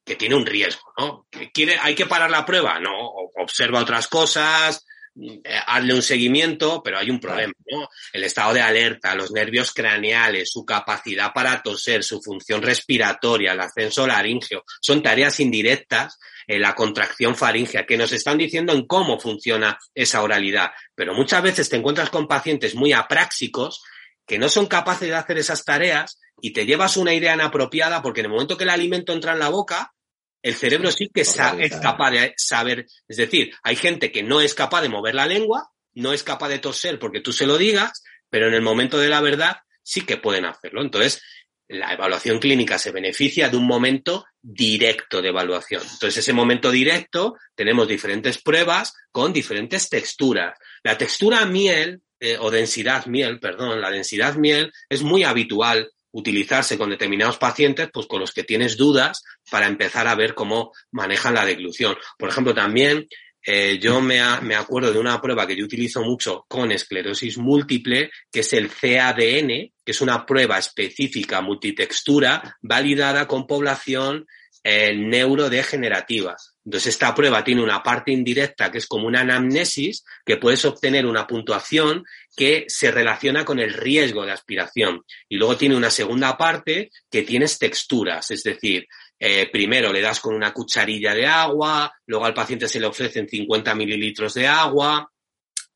[0.05, 1.27] que tiene un riesgo, ¿no?
[1.53, 2.79] ¿Quiere, ¿Hay que parar la prueba?
[2.79, 4.85] No, observa otras cosas,
[5.15, 7.89] eh, hazle un seguimiento, pero hay un problema, ¿no?
[8.13, 13.59] El estado de alerta, los nervios craneales, su capacidad para toser, su función respiratoria, el
[13.59, 19.19] ascenso laríngeo, son tareas indirectas eh, la contracción faríngea, que nos están diciendo en cómo
[19.19, 20.71] funciona esa oralidad.
[20.95, 23.83] Pero muchas veces te encuentras con pacientes muy apráxicos
[24.25, 28.21] que no son capaces de hacer esas tareas y te llevas una idea inapropiada porque
[28.21, 29.93] en el momento que el alimento entra en la boca,
[30.41, 31.35] el cerebro sí que es
[31.81, 35.69] capaz de saber, es decir, hay gente que no es capaz de mover la lengua,
[35.93, 39.09] no es capaz de toser porque tú se lo digas, pero en el momento de
[39.09, 40.81] la verdad sí que pueden hacerlo.
[40.81, 41.21] Entonces,
[41.69, 45.81] la evaluación clínica se beneficia de un momento directo de evaluación.
[45.81, 50.57] Entonces, ese momento directo tenemos diferentes pruebas con diferentes texturas.
[50.83, 56.77] La textura miel eh, o densidad miel, perdón, la densidad miel es muy habitual utilizarse
[56.77, 61.33] con determinados pacientes, pues con los que tienes dudas para empezar a ver cómo manejan
[61.33, 61.97] la deglución.
[62.17, 63.09] Por ejemplo, también
[63.45, 68.09] eh, yo me, me, acuerdo de una prueba que yo utilizo mucho con esclerosis múltiple,
[68.31, 74.25] que es el CADN, que es una prueba específica multitextura validada con población
[74.63, 76.37] eh, neurodegenerativa.
[76.65, 81.05] Entonces, esta prueba tiene una parte indirecta que es como una anamnesis, que puedes obtener
[81.05, 85.03] una puntuación que se relaciona con el riesgo de aspiración.
[85.27, 88.87] Y luego tiene una segunda parte que tienes texturas, es decir,
[89.19, 93.27] eh, primero le das con una cucharilla de agua, luego al paciente se le ofrecen
[93.27, 95.09] 50 mililitros de agua,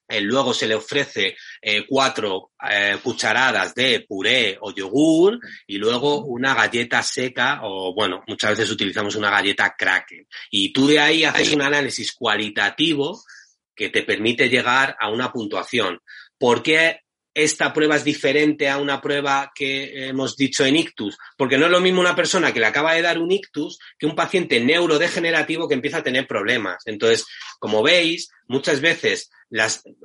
[0.08, 6.24] eh, luego se le ofrece eh, cuatro eh, cucharadas de puré o yogur y luego
[6.26, 10.26] una galleta seca o bueno, muchas veces utilizamos una galleta cracker.
[10.50, 13.22] Y tú de ahí haces un análisis cualitativo
[13.76, 16.00] que te permite llegar a una puntuación.
[16.38, 17.02] ¿Por qué
[17.38, 21.72] esta prueba es diferente a una prueba que hemos dicho en ictus, porque no es
[21.72, 25.68] lo mismo una persona que le acaba de dar un ictus que un paciente neurodegenerativo
[25.68, 26.82] que empieza a tener problemas.
[26.88, 27.28] Entonces,
[27.60, 29.30] como veis, muchas veces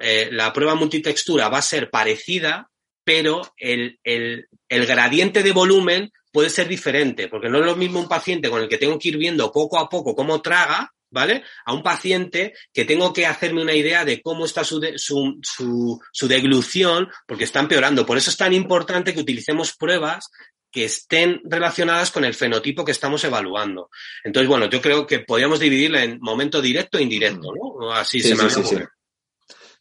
[0.01, 2.69] eh, la prueba multitextura va a ser parecida,
[3.03, 8.09] pero el, el gradiente de volumen puede ser diferente, porque no es lo mismo un
[8.09, 11.45] paciente con el que tengo que ir viendo poco a poco cómo traga, ¿vale?
[11.65, 15.39] A un paciente que tengo que hacerme una idea de cómo está su, de, su,
[15.43, 18.05] su, su, deglución, porque está empeorando.
[18.05, 20.29] Por eso es tan importante que utilicemos pruebas
[20.71, 23.91] que estén relacionadas con el fenotipo que estamos evaluando.
[24.25, 27.93] Entonces, bueno, yo creo que podríamos dividirla en momento directo e indirecto, ¿no?
[27.93, 28.83] Así sí, se me sí, sí, sí.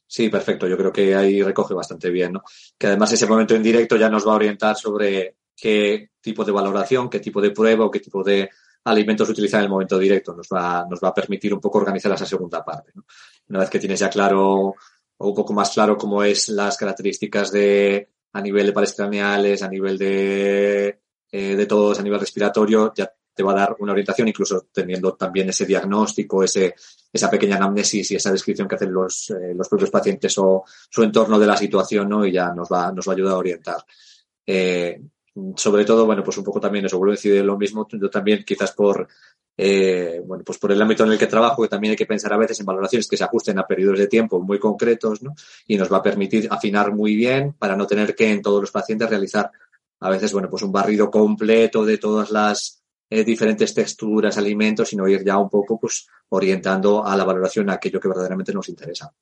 [0.05, 0.67] Sí, perfecto.
[0.67, 2.43] Yo creo que ahí recoge bastante bien, ¿no?
[2.77, 7.09] Que además ese momento indirecto ya nos va a orientar sobre qué tipo de valoración,
[7.09, 8.49] qué tipo de prueba o qué tipo de
[8.83, 10.33] alimentos utilizar en el momento directo.
[10.35, 12.91] Nos va, nos va a permitir un poco organizar esa segunda parte.
[13.49, 14.75] Una vez que tienes ya claro
[15.17, 19.61] o un poco más claro cómo es las características de a nivel de pares craneales,
[19.61, 20.99] a nivel de,
[21.31, 25.13] eh, de todos, a nivel respiratorio, ya te va a dar una orientación, incluso teniendo
[25.13, 26.75] también ese diagnóstico, ese,
[27.11, 31.03] esa pequeña anamnesis y esa descripción que hacen los, eh, los propios pacientes o su
[31.03, 32.25] entorno de la situación, ¿no?
[32.25, 33.85] Y ya nos va, nos va a ayudar a orientar.
[34.45, 35.01] Eh,
[35.55, 38.43] sobre todo, bueno, pues un poco también eso, vuelvo a decir lo mismo, yo también
[38.45, 39.07] quizás por,
[39.57, 42.33] eh, bueno, pues por el ámbito en el que trabajo, que también hay que pensar
[42.33, 45.33] a veces en valoraciones que se ajusten a periodos de tiempo muy concretos, ¿no?
[45.67, 48.71] Y nos va a permitir afinar muy bien para no tener que en todos los
[48.71, 49.51] pacientes realizar
[50.01, 55.07] a veces, bueno, pues un barrido completo de todas las eh, diferentes texturas, alimentos, sino
[55.07, 59.13] ir ya un poco, pues, orientando a la valoración a aquello que verdaderamente nos interesa.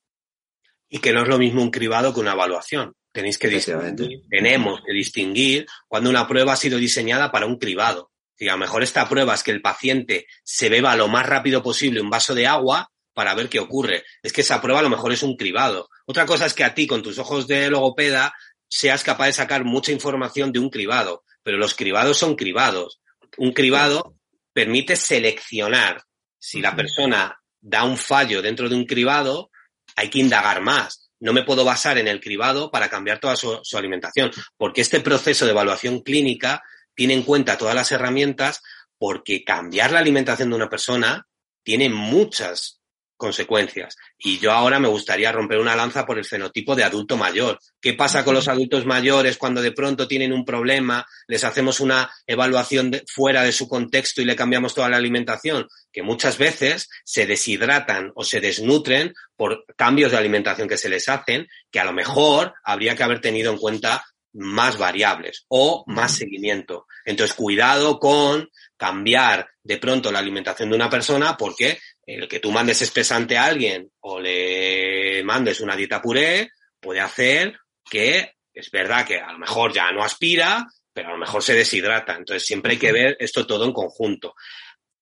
[0.88, 2.94] Y que no es lo mismo un cribado que una evaluación.
[3.12, 8.12] Tenéis que distinguir, tenemos que distinguir cuando una prueba ha sido diseñada para un cribado.
[8.38, 11.62] Y a lo mejor esta prueba es que el paciente se beba lo más rápido
[11.62, 14.04] posible un vaso de agua para ver qué ocurre.
[14.22, 15.90] Es que esa prueba a lo mejor es un cribado.
[16.06, 18.32] Otra cosa es que a ti, con tus ojos de logopeda,
[18.68, 23.00] seas capaz de sacar mucha información de un cribado, pero los cribados son cribados.
[23.36, 24.16] Un cribado
[24.52, 26.02] permite seleccionar.
[26.38, 29.50] Si la persona da un fallo dentro de un cribado,
[29.96, 31.09] hay que indagar más.
[31.20, 35.44] No me puedo basar en el cribado para cambiar toda su, alimentación, porque este proceso
[35.44, 36.62] de evaluación clínica
[36.94, 38.62] tiene en cuenta todas las herramientas,
[38.98, 41.26] porque cambiar la alimentación de una persona
[41.62, 42.79] tiene muchas
[43.20, 43.96] consecuencias.
[44.18, 47.60] Y yo ahora me gustaría romper una lanza por el fenotipo de adulto mayor.
[47.80, 52.10] ¿Qué pasa con los adultos mayores cuando de pronto tienen un problema, les hacemos una
[52.26, 55.68] evaluación fuera de su contexto y le cambiamos toda la alimentación?
[55.92, 61.08] Que muchas veces se deshidratan o se desnutren por cambios de alimentación que se les
[61.08, 64.02] hacen, que a lo mejor habría que haber tenido en cuenta
[64.32, 66.86] más variables o más seguimiento.
[67.04, 71.78] Entonces, cuidado con cambiar de pronto la alimentación de una persona porque
[72.18, 77.58] el que tú mandes espesante a alguien o le mandes una dieta puré puede hacer
[77.88, 81.54] que es verdad que a lo mejor ya no aspira, pero a lo mejor se
[81.54, 82.16] deshidrata.
[82.16, 84.34] Entonces siempre hay que ver esto todo en conjunto.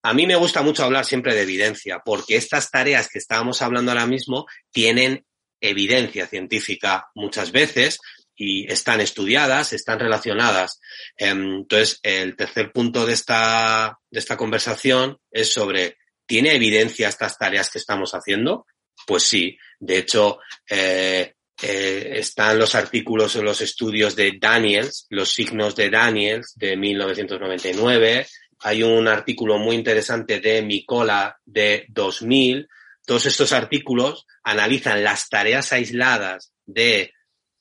[0.02, 3.90] A mí me gusta mucho hablar siempre de evidencia, porque estas tareas que estábamos hablando
[3.90, 5.24] ahora mismo tienen
[5.60, 7.98] evidencia científica muchas veces
[8.36, 10.80] y están estudiadas, están relacionadas.
[11.16, 15.96] Entonces, el tercer punto de esta, de esta conversación es sobre
[16.28, 18.66] ¿Tiene evidencia estas tareas que estamos haciendo?
[19.06, 19.56] Pues sí.
[19.80, 25.88] De hecho, eh, eh, están los artículos o los estudios de Daniels, los signos de
[25.88, 28.26] Daniels de 1999.
[28.60, 32.68] Hay un artículo muy interesante de Micola de 2000.
[33.06, 37.14] Todos estos artículos analizan las tareas aisladas de,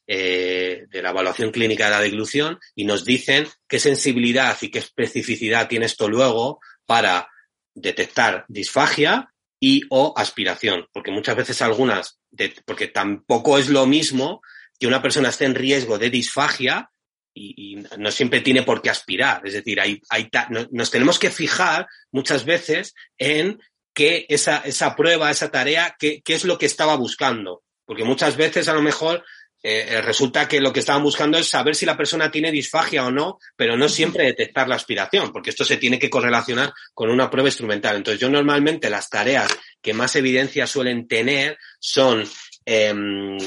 [0.07, 4.79] eh, de la evaluación clínica de la deglución y nos dicen qué sensibilidad y qué
[4.79, 7.29] especificidad tiene esto luego para
[7.77, 12.19] detectar disfagia y o aspiración, porque muchas veces algunas,
[12.65, 14.41] porque tampoco es lo mismo
[14.79, 16.91] que una persona esté en riesgo de disfagia
[17.33, 19.41] y, no siempre tiene por qué aspirar.
[19.45, 20.29] Es decir, hay, hay
[20.71, 23.59] nos tenemos que fijar muchas veces en
[23.93, 27.63] que esa, esa prueba, esa tarea, qué, qué es lo que estaba buscando.
[27.85, 29.23] Porque muchas veces a lo mejor
[29.69, 33.05] eh, eh, resulta que lo que estaban buscando es saber si la persona tiene disfagia
[33.05, 37.09] o no, pero no siempre detectar la aspiración, porque esto se tiene que correlacionar con
[37.09, 37.97] una prueba instrumental.
[37.97, 39.49] Entonces, yo normalmente las tareas
[39.81, 42.23] que más evidencia suelen tener son
[42.63, 43.37] em,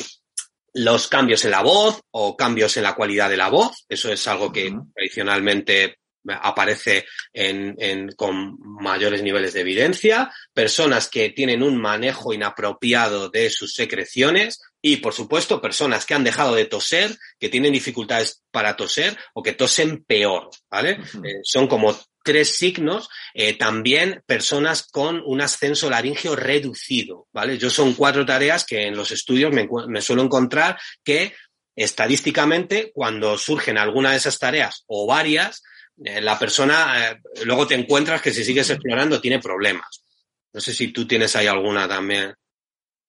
[0.75, 3.87] los cambios en la voz o cambios en la cualidad de la voz.
[3.89, 11.31] Eso es algo que tradicionalmente aparece en, en, con mayores niveles de evidencia, personas que
[11.31, 16.65] tienen un manejo inapropiado de sus secreciones y, por supuesto, personas que han dejado de
[16.65, 21.01] toser, que tienen dificultades para toser o que tosen peor, ¿vale?
[21.25, 27.57] eh, son como tres signos, eh, también personas con un ascenso laringeo reducido, ¿vale?
[27.57, 31.35] Yo son cuatro tareas que en los estudios me, me suelo encontrar que
[31.75, 35.63] estadísticamente cuando surgen alguna de esas tareas o varias,
[36.05, 40.05] eh, la persona, eh, luego te encuentras que si sigues explorando tiene problemas.
[40.53, 42.35] No sé si tú tienes ahí alguna también.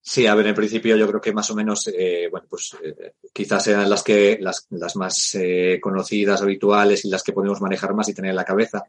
[0.03, 3.13] Sí, a ver, en principio yo creo que más o menos, eh, bueno, pues eh,
[3.31, 7.93] quizás sean las que las, las más eh, conocidas, habituales y las que podemos manejar
[7.93, 8.83] más y tener en la cabeza.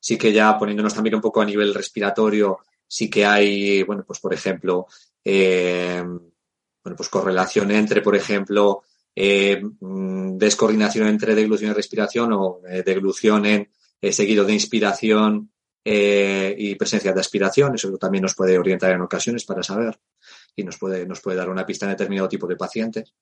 [0.00, 4.20] Sí que ya poniéndonos también un poco a nivel respiratorio, sí que hay, bueno, pues
[4.20, 4.86] por ejemplo,
[5.22, 12.60] eh, bueno, pues correlación entre, por ejemplo, eh, mm, descoordinación entre deglución y respiración o
[12.84, 13.68] deglución en
[14.10, 15.50] seguido de inspiración
[15.84, 17.74] y presencia de aspiración.
[17.74, 19.98] Eso también nos puede orientar en ocasiones para saber
[20.56, 23.14] y nos puede, nos puede dar una pista en determinado tipo de pacientes.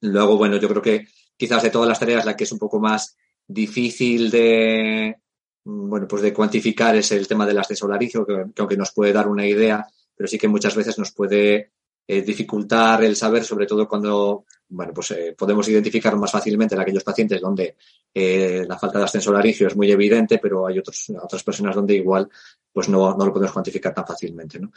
[0.00, 1.06] Luego, bueno, yo creo que
[1.36, 5.16] quizás de todas las tareas la que es un poco más difícil de,
[5.64, 9.12] bueno, pues de cuantificar es el tema del ascenso laringio, que, que aunque nos puede
[9.12, 11.72] dar una idea, pero sí que muchas veces nos puede
[12.08, 16.80] eh, dificultar el saber, sobre todo cuando bueno, pues eh, podemos identificar más fácilmente en
[16.80, 17.76] aquellos pacientes donde
[18.14, 21.94] eh, la falta de ascenso laringio es muy evidente, pero hay otros, otras personas donde
[21.94, 22.28] igual
[22.72, 24.60] pues no, no lo podemos cuantificar tan fácilmente.
[24.60, 24.70] ¿no?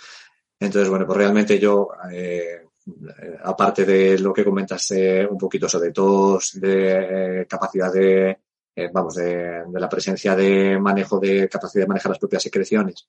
[0.59, 2.63] Entonces, bueno, pues realmente yo, eh,
[3.21, 8.37] eh, aparte de lo que comentas eh, un poquito sobre tos, de capacidad de,
[8.91, 13.07] vamos, de, la presencia de manejo de capacidad de manejar las propias secreciones,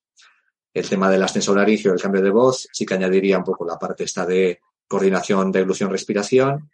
[0.73, 3.79] el tema del ascenso laringio, el cambio de voz, sí que añadiría un poco la
[3.79, 6.71] parte esta de coordinación de ilusión respiración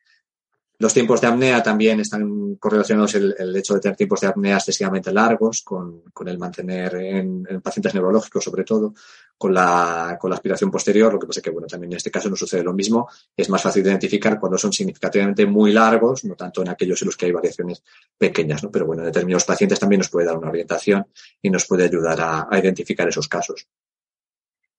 [0.78, 4.56] los tiempos de apnea también están correlacionados el, el hecho de tener tiempos de apnea
[4.56, 8.94] excesivamente largos, con, con el mantener en, en, pacientes neurológicos sobre todo,
[9.38, 12.10] con la, con la aspiración posterior, lo que pasa es que bueno, también en este
[12.10, 16.24] caso no sucede lo mismo, es más fácil de identificar cuando son significativamente muy largos,
[16.24, 17.82] no tanto en aquellos en los que hay variaciones
[18.18, 18.70] pequeñas, ¿no?
[18.70, 21.06] Pero bueno, en determinados pacientes también nos puede dar una orientación
[21.40, 23.66] y nos puede ayudar a, a identificar esos casos.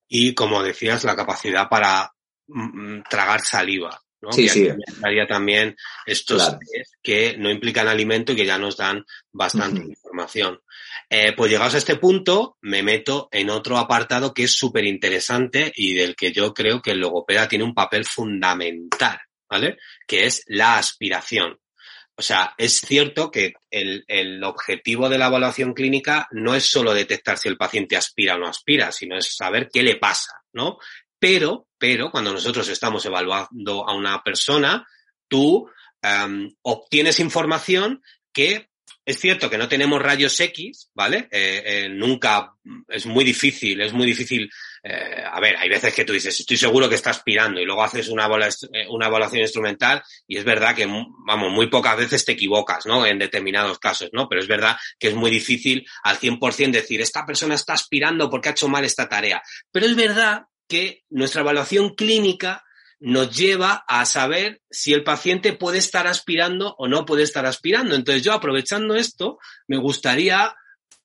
[0.08, 2.14] Y como decías, la capacidad para
[2.48, 4.02] mm, mm, tragar saliva.
[4.22, 4.32] ¿No?
[4.32, 4.70] Sí, sí.
[5.28, 6.60] también estos claro.
[7.02, 9.90] que no implican alimento y que ya nos dan bastante uh -huh.
[9.90, 10.60] información.
[11.10, 15.72] Eh, pues llegados a este punto, me meto en otro apartado que es súper interesante
[15.76, 19.78] y del que yo creo que el logopeda tiene un papel fundamental, ¿vale?
[20.06, 21.60] Que es la aspiración.
[22.20, 26.92] O sea, es cierto que el, el, objetivo de la evaluación clínica no es solo
[26.92, 30.80] detectar si el paciente aspira o no aspira, sino es saber qué le pasa, ¿no?
[31.20, 34.86] Pero, pero cuando nosotros estamos evaluando a una persona,
[35.28, 35.70] tú
[36.04, 38.02] um, obtienes información
[38.32, 38.70] que
[39.08, 41.30] es cierto que no tenemos rayos X, ¿vale?
[41.32, 42.52] Eh, eh, nunca
[42.90, 44.50] es muy difícil, es muy difícil.
[44.84, 47.86] Eh, a ver, hay veces que tú dices, estoy seguro que está aspirando y luego
[47.86, 52.86] haces una, una evaluación instrumental y es verdad que, vamos, muy pocas veces te equivocas,
[52.86, 53.06] ¿no?
[53.06, 54.28] En determinados casos, ¿no?
[54.28, 58.50] Pero es verdad que es muy difícil al 100% decir, esta persona está aspirando porque
[58.50, 59.42] ha hecho mal esta tarea.
[59.72, 62.64] Pero es verdad que nuestra evaluación clínica
[63.00, 67.96] nos lleva a saber si el paciente puede estar aspirando o no puede estar aspirando.
[67.96, 70.56] Entonces yo aprovechando esto, me gustaría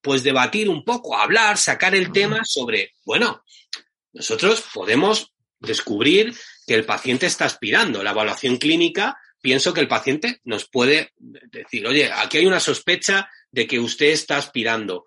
[0.00, 3.44] pues debatir un poco, hablar, sacar el tema sobre, bueno,
[4.12, 6.34] nosotros podemos descubrir
[6.66, 8.02] que el paciente está aspirando.
[8.02, 13.28] La evaluación clínica, pienso que el paciente nos puede decir, oye, aquí hay una sospecha
[13.50, 15.04] de que usted está aspirando.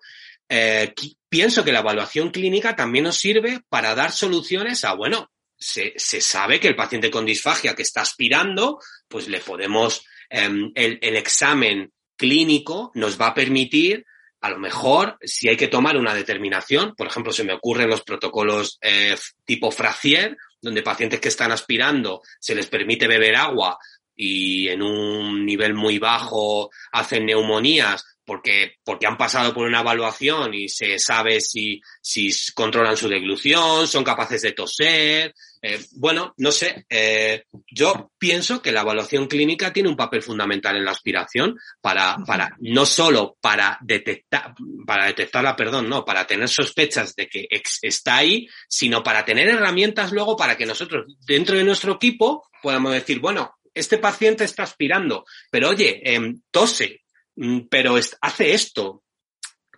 [0.48, 0.92] Eh,
[1.28, 6.20] pienso que la evaluación clínica también nos sirve para dar soluciones a, bueno, se, se
[6.20, 8.78] sabe que el paciente con disfagia que está aspirando,
[9.08, 14.04] pues le podemos, eh, el, el examen clínico nos va a permitir
[14.46, 18.02] a lo mejor, si hay que tomar una determinación, por ejemplo, se me ocurren los
[18.02, 23.76] protocolos eh, tipo Frazier, donde pacientes que están aspirando se les permite beber agua
[24.14, 30.52] y en un nivel muy bajo hacen neumonías porque, porque han pasado por una evaluación
[30.52, 35.34] y se sabe si, si controlan su deglución, son capaces de toser.
[35.62, 40.76] Eh, bueno, no sé, eh, yo pienso que la evaluación clínica tiene un papel fundamental
[40.76, 44.54] en la aspiración para, para, no solo para detectar,
[44.84, 49.48] para detectarla, perdón, no, para tener sospechas de que ex, está ahí, sino para tener
[49.48, 54.64] herramientas luego para que nosotros, dentro de nuestro equipo, podamos decir, bueno, este paciente está
[54.64, 57.02] aspirando, pero oye, eh, tose,
[57.36, 59.04] Mm, pero hace esto,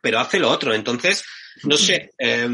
[0.01, 0.75] pero hace lo otro.
[0.75, 1.25] Entonces,
[1.65, 2.49] no sé, eh,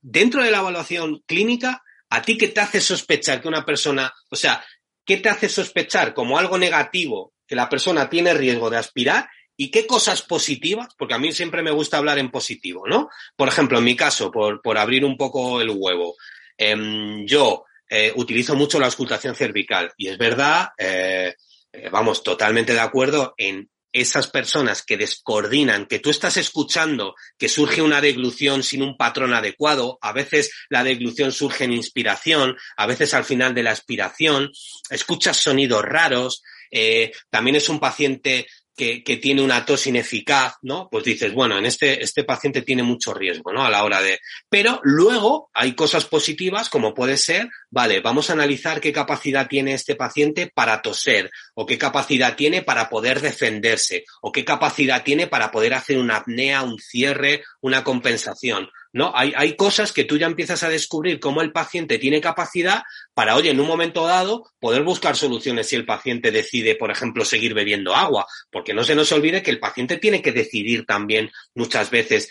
[0.00, 4.36] dentro de la evaluación clínica, ¿a ti qué te hace sospechar que una persona, o
[4.36, 4.64] sea,
[5.04, 9.70] qué te hace sospechar como algo negativo que la persona tiene riesgo de aspirar y
[9.70, 13.08] qué cosas positivas, porque a mí siempre me gusta hablar en positivo, ¿no?
[13.36, 16.16] Por ejemplo, en mi caso, por, por abrir un poco el huevo,
[16.56, 17.64] eh, yo
[17.94, 21.34] eh, utilizo mucho la auscultación cervical y es verdad, eh,
[21.72, 27.48] eh, vamos, totalmente de acuerdo en esas personas que descoordinan, que tú estás escuchando que
[27.48, 32.86] surge una deglución sin un patrón adecuado, a veces la deglución surge en inspiración, a
[32.86, 34.50] veces al final de la expiración,
[34.90, 38.46] escuchas sonidos raros, eh, también es un paciente
[38.76, 40.88] que, que, tiene una tos ineficaz, ¿no?
[40.90, 43.64] Pues dices, bueno, en este, este paciente tiene mucho riesgo, ¿no?
[43.64, 44.20] A la hora de.
[44.48, 49.74] Pero luego hay cosas positivas, como puede ser, vale, vamos a analizar qué capacidad tiene
[49.74, 55.26] este paciente para toser, o qué capacidad tiene para poder defenderse, o qué capacidad tiene
[55.26, 58.68] para poder hacer una apnea, un cierre, una compensación.
[58.92, 59.12] ¿No?
[59.14, 62.82] Hay, hay cosas que tú ya empiezas a descubrir cómo el paciente tiene capacidad
[63.14, 67.24] para, oye, en un momento dado, poder buscar soluciones si el paciente decide, por ejemplo,
[67.24, 71.30] seguir bebiendo agua, porque no se nos olvide que el paciente tiene que decidir también
[71.54, 72.30] muchas veces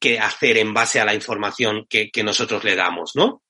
[0.00, 3.42] qué hacer en base a la información que, que nosotros le damos, ¿no?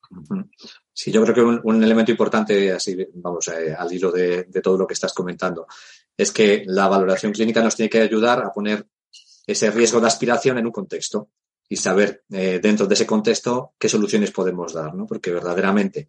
[0.92, 4.60] Sí, yo creo que un, un elemento importante, así vamos, eh, al hilo de, de
[4.60, 5.66] todo lo que estás comentando,
[6.16, 8.84] es que la valoración clínica nos tiene que ayudar a poner
[9.46, 11.30] ese riesgo de aspiración en un contexto
[11.70, 15.06] y saber eh, dentro de ese contexto qué soluciones podemos dar, ¿no?
[15.06, 16.08] Porque verdaderamente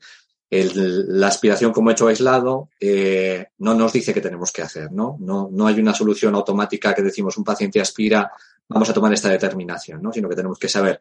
[0.49, 5.17] el, la aspiración como hecho aislado eh, no nos dice qué tenemos que hacer, ¿no?
[5.19, 5.49] ¿no?
[5.51, 8.31] No hay una solución automática que decimos un paciente aspira,
[8.67, 10.11] vamos a tomar esta determinación, ¿no?
[10.11, 10.99] Sino que tenemos que saber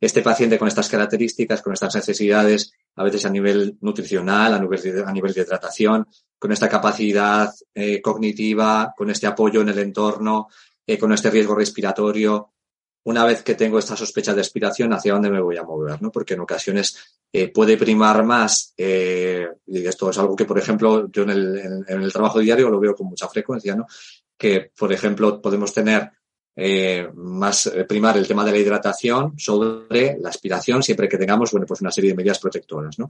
[0.00, 4.82] este paciente con estas características, con estas necesidades, a veces a nivel nutricional, a nivel
[4.82, 9.78] de, a nivel de hidratación, con esta capacidad eh, cognitiva, con este apoyo en el
[9.78, 10.48] entorno,
[10.84, 12.50] eh, con este riesgo respiratorio.
[13.04, 16.00] Una vez que tengo esta sospecha de aspiración, ¿hacia dónde me voy a mover?
[16.02, 16.10] ¿no?
[16.10, 21.10] Porque en ocasiones eh, puede primar más, eh, y esto es algo que, por ejemplo,
[21.10, 23.86] yo en el, en, el trabajo diario lo veo con mucha frecuencia, ¿no?
[24.36, 26.10] que, por ejemplo, podemos tener
[26.56, 31.52] eh, más eh, primar el tema de la hidratación sobre la aspiración siempre que tengamos
[31.52, 33.08] bueno pues una serie de medidas protectoras ¿no?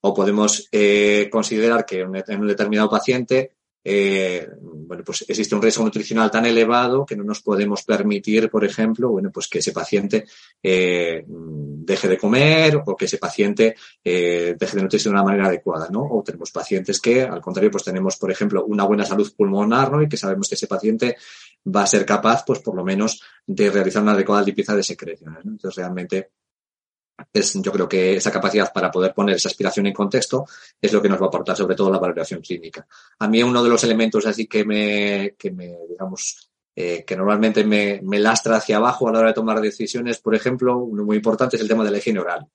[0.00, 3.52] o podemos eh, considerar que en un determinado paciente
[3.82, 8.64] eh, bueno, pues existe un riesgo nutricional tan elevado que no nos podemos permitir, por
[8.64, 10.26] ejemplo, bueno, pues que ese paciente
[10.62, 15.46] eh, deje de comer o que ese paciente eh, deje de nutrirse de una manera
[15.46, 16.02] adecuada, ¿no?
[16.02, 20.02] O tenemos pacientes que, al contrario, pues tenemos, por ejemplo, una buena salud pulmonar, ¿no?
[20.02, 21.16] Y que sabemos que ese paciente
[21.64, 25.44] va a ser capaz, pues por lo menos, de realizar una adecuada limpieza de secreciones.
[25.44, 26.30] Entonces, realmente,
[27.32, 30.46] es, yo creo que esa capacidad para poder poner esa aspiración en contexto
[30.80, 32.86] es lo que nos va a aportar sobre todo la valoración clínica.
[33.18, 37.64] A mí uno de los elementos así que me, que me digamos, eh, que normalmente
[37.64, 41.16] me, me, lastra hacia abajo a la hora de tomar decisiones, por ejemplo, uno muy
[41.16, 42.46] importante es el tema de la higiene oral.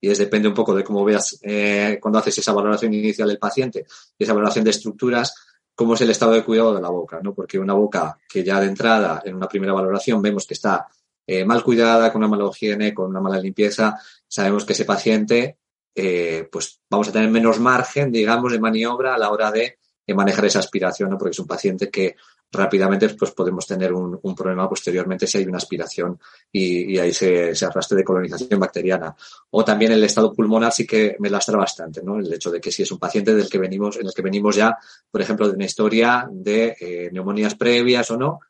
[0.00, 3.38] Y es depende un poco de cómo veas eh, cuando haces esa valoración inicial del
[3.38, 3.86] paciente
[4.18, 5.34] y esa valoración de estructuras,
[5.74, 7.34] cómo es el estado de cuidado de la boca, ¿no?
[7.34, 10.86] Porque una boca que ya de entrada, en una primera valoración, vemos que está
[11.26, 13.98] eh, mal cuidada, con una mala higiene, con una mala limpieza,
[14.28, 15.58] sabemos que ese paciente,
[15.94, 19.78] eh, pues vamos a tener menos margen, digamos, de maniobra a la hora de,
[20.14, 21.16] manejar esa aspiración, ¿no?
[21.16, 22.16] porque es un paciente que
[22.52, 26.20] rápidamente pues podemos tener un, problema posteriormente si hay una aspiración
[26.52, 29.14] y, ahí se, se, arrastre de colonización bacteriana.
[29.50, 32.18] O también el estado pulmonar sí que me lastra bastante, ¿no?
[32.18, 34.56] El hecho de que si es un paciente del que venimos, en el que venimos
[34.56, 34.76] ya,
[35.10, 38.40] por ejemplo, de una historia de eh, neumonías previas o no,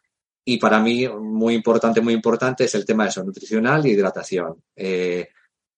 [0.45, 4.63] y para mí, muy importante, muy importante, es el tema de eso, nutricional y hidratación.
[4.77, 5.29] Eh,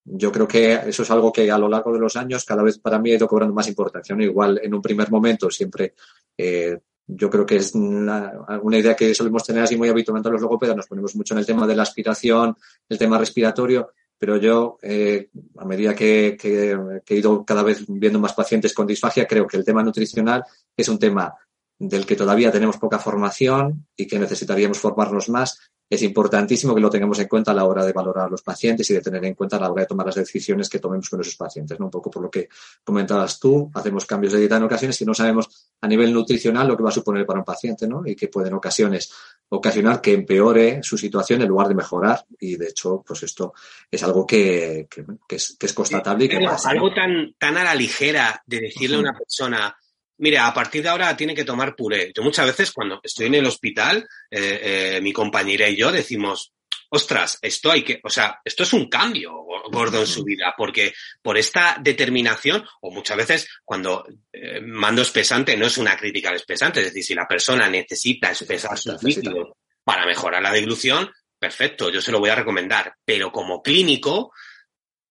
[0.04, 2.78] yo creo que eso es algo que a lo largo de los años cada vez
[2.78, 4.14] para mí ha ido cobrando más importancia.
[4.14, 4.22] ¿no?
[4.22, 5.94] Igual en un primer momento siempre
[6.36, 10.40] eh, yo creo que es una, una, idea que solemos tener así muy habitualmente los
[10.40, 12.56] logopedas, nos ponemos mucho en el tema de la aspiración,
[12.88, 17.84] el tema respiratorio, pero yo eh, a medida que, que, que he ido cada vez
[17.86, 20.44] viendo más pacientes con disfagia, creo que el tema nutricional
[20.76, 21.32] es un tema
[21.78, 25.58] del que todavía tenemos poca formación y que necesitaríamos formarnos más,
[25.88, 28.90] es importantísimo que lo tengamos en cuenta a la hora de valorar a los pacientes
[28.90, 31.20] y de tener en cuenta a la hora de tomar las decisiones que tomemos con
[31.20, 31.78] esos pacientes.
[31.78, 31.86] ¿no?
[31.86, 32.48] Un poco por lo que
[32.82, 36.76] comentabas tú, hacemos cambios de dieta en ocasiones que no sabemos a nivel nutricional lo
[36.76, 38.02] que va a suponer para un paciente ¿no?
[38.04, 39.12] y que puede en ocasiones
[39.48, 42.24] ocasionar que empeore su situación en lugar de mejorar.
[42.40, 43.54] Y de hecho, pues esto
[43.88, 46.70] es algo que, que, que, es, que es, constatable y que pasa.
[46.70, 49.76] Algo tan, tan a la ligera de decirle a una persona
[50.18, 52.12] mire, a partir de ahora tiene que tomar puré.
[52.14, 56.52] Yo muchas veces cuando estoy en el hospital, eh, eh, mi compañera y yo decimos,
[56.88, 59.32] ostras, esto hay que, o sea, esto es un cambio
[59.70, 65.56] gordo en su vida, porque por esta determinación, o muchas veces cuando eh, mando espesante
[65.56, 69.50] no es una crítica al espesante, es decir, si la persona necesita espesar sus líquidos
[69.82, 74.32] para mejorar la deglución, perfecto, yo se lo voy a recomendar, pero como clínico,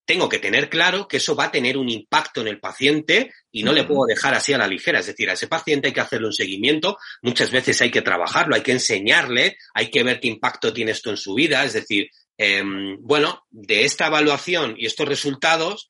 [0.06, 3.64] tengo que tener claro que eso va a tener un impacto en el paciente y
[3.64, 3.78] no uh -huh.
[3.78, 5.00] le puedo dejar así a la ligera.
[5.00, 8.56] Es decir, a ese paciente hay que hacerle un seguimiento, muchas veces hay que trabajarlo,
[8.56, 11.64] hay que enseñarle, hay que ver qué impacto tiene esto en su vida.
[11.64, 12.64] Es decir, eh,
[13.00, 15.90] bueno, de esta evaluación y estos resultados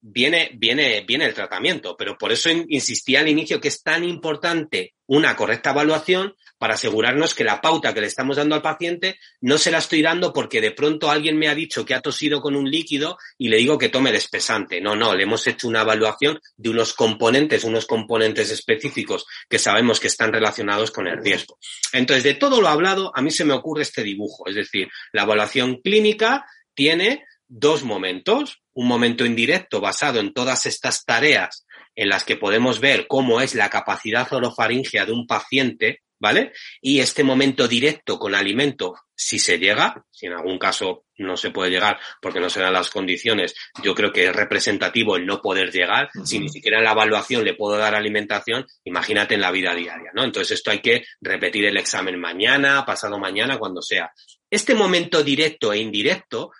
[0.00, 4.94] viene, viene, viene el tratamiento, pero por eso insistía al inicio que es tan importante
[5.06, 6.34] una correcta evaluación
[6.64, 10.00] para asegurarnos que la pauta que le estamos dando al paciente no se la estoy
[10.00, 13.50] dando porque de pronto alguien me ha dicho que ha tosido con un líquido y
[13.50, 14.80] le digo que tome despesante.
[14.80, 20.00] No, no, le hemos hecho una evaluación de unos componentes, unos componentes específicos que sabemos
[20.00, 21.58] que están relacionados con el riesgo.
[21.92, 25.24] Entonces, de todo lo hablado, a mí se me ocurre este dibujo, es decir, la
[25.24, 32.24] evaluación clínica tiene dos momentos, un momento indirecto basado en todas estas tareas en las
[32.24, 36.54] que podemos ver cómo es la capacidad orofaringea de un paciente, ¿vale?
[36.80, 41.50] Y este momento directo con alimento, si se llega, si en algún caso no se
[41.50, 45.42] puede llegar porque no se dan las condiciones, yo creo que es representativo el no
[45.42, 46.24] poder llegar, uh -huh.
[46.24, 50.12] si ni siquiera en la evaluación le puedo dar alimentación, imagínate en la vida diaria,
[50.14, 50.24] ¿no?
[50.24, 54.10] Entonces esto hay que repetir el examen mañana, pasado mañana, cuando sea.
[54.48, 56.52] Este momento directo e indirecto,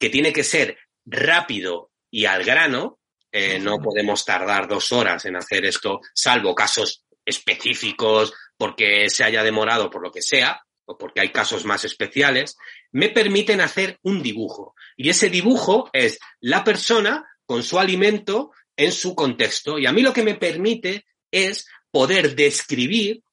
[0.00, 2.98] que tiene que ser rápido y al grano,
[3.30, 8.32] eh, no podemos tardar dos horas en hacer esto, salvo casos específicos
[8.62, 12.56] porque se haya demorado por lo que sea, o porque hay casos más especiales,
[12.92, 14.76] me permiten hacer un dibujo.
[14.96, 19.80] Y ese dibujo es la persona con su alimento en su contexto.
[19.80, 23.24] Y a mí lo que me permite es poder describir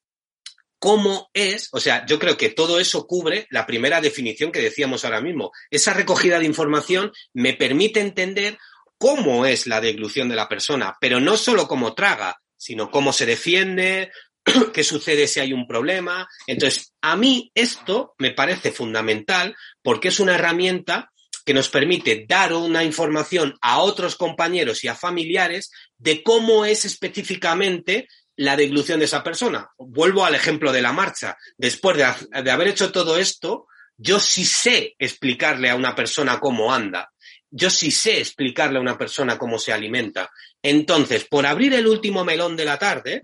[0.80, 5.05] cómo es, o sea, yo creo que todo eso cubre la primera definición que decíamos
[5.05, 5.51] ahora mismo.
[5.69, 8.57] Esa recogida de información me permite entender
[8.97, 13.25] cómo es la deglución de la persona, pero no solo cómo traga, sino cómo se
[13.25, 14.11] defiende,
[14.73, 16.27] qué sucede si hay un problema.
[16.47, 21.11] Entonces, a mí esto me parece fundamental porque es una herramienta
[21.45, 26.85] que nos permite dar una información a otros compañeros y a familiares de cómo es
[26.85, 29.69] específicamente la deglución de esa persona.
[29.77, 31.37] Vuelvo al ejemplo de la marcha.
[31.57, 36.73] Después de, de haber hecho todo esto, yo sí sé explicarle a una persona cómo
[36.73, 37.11] anda.
[37.51, 40.29] Yo sí sé explicarle a una persona cómo se alimenta.
[40.61, 43.21] Entonces, por abrir el último melón de la tarde,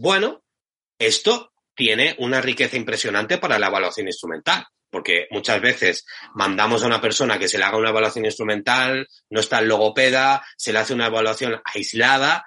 [0.00, 0.42] bueno,
[0.98, 7.02] esto tiene una riqueza impresionante para la evaluación instrumental, porque muchas veces mandamos a una
[7.02, 10.94] persona que se le haga una evaluación instrumental, no está el logopeda, se le hace
[10.94, 12.46] una evaluación aislada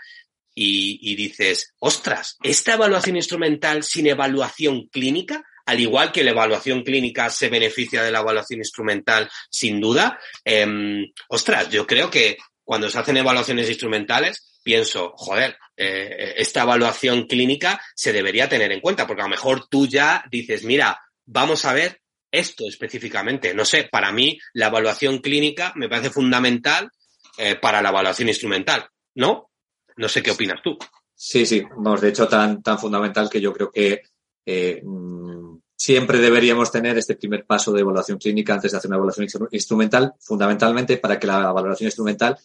[0.55, 7.29] y, dices, ostras, esta evaluación instrumental sin evaluación clínica al igual que la evaluación clínica
[7.29, 10.67] se beneficia de la evaluación instrumental, sin duda, eh,
[11.29, 12.35] ostras, yo creo que
[12.65, 18.81] cuando se hacen evaluaciones instrumentales, pienso, joder, eh, esta evaluación clínica se debería tener en
[18.81, 22.01] cuenta, porque a lo mejor tú ya dices, mira, vamos a ver
[22.31, 23.53] esto específicamente.
[23.53, 26.89] No sé, para mí la evaluación clínica me parece fundamental
[27.37, 29.51] eh, para la evaluación instrumental, ¿no?
[29.97, 30.77] No sé qué opinas tú.
[31.15, 34.01] Sí, sí, vamos, de hecho tan, tan fundamental que yo creo que
[34.45, 38.97] eh, mm, siempre deberíamos tener este primer paso de evaluación clínica antes de hacer una
[38.97, 42.37] evaluación instrumental, fundamentalmente para que la valoración instrumental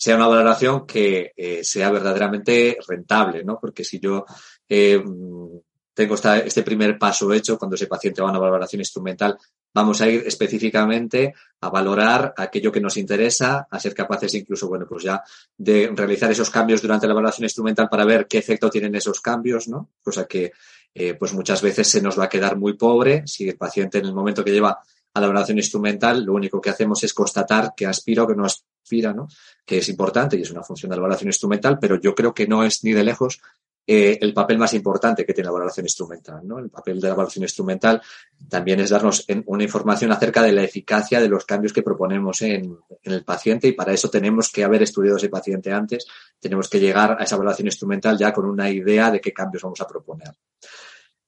[0.00, 3.58] sea una valoración que eh, sea verdaderamente rentable, ¿no?
[3.60, 4.24] Porque si yo
[4.66, 5.58] eh, mm,
[5.92, 9.36] tengo este primer paso hecho, cuando ese paciente va a una valoración instrumental,
[9.74, 14.86] vamos a ir específicamente a valorar aquello que nos interesa, a ser capaces incluso, bueno,
[14.88, 15.22] pues ya
[15.58, 19.68] de realizar esos cambios durante la valoración instrumental para ver qué efecto tienen esos cambios,
[19.68, 19.90] ¿no?
[20.02, 20.52] Cosa que,
[20.94, 24.06] eh, pues muchas veces se nos va a quedar muy pobre si el paciente en
[24.06, 24.80] el momento que lleva
[25.12, 28.46] a la valoración instrumental, lo único que hacemos es constatar que aspira o que no
[28.82, 29.28] aspira, ¿no?
[29.64, 32.46] Que es importante y es una función de la valoración instrumental, pero yo creo que
[32.46, 33.40] no es ni de lejos
[33.92, 36.46] eh, el papel más importante que tiene la valoración instrumental.
[36.46, 36.60] ¿no?
[36.60, 38.00] El papel de la valoración instrumental
[38.48, 42.78] también es darnos una información acerca de la eficacia de los cambios que proponemos en,
[43.02, 46.06] el paciente y para eso tenemos que haber estudiado ese paciente antes,
[46.38, 49.80] tenemos que llegar a esa valoración instrumental ya con una idea de qué cambios vamos
[49.80, 50.34] a proponer.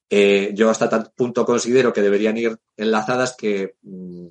[0.08, 4.28] Eh, yo hasta tal punto considero que deberían ir enlazadas que mm,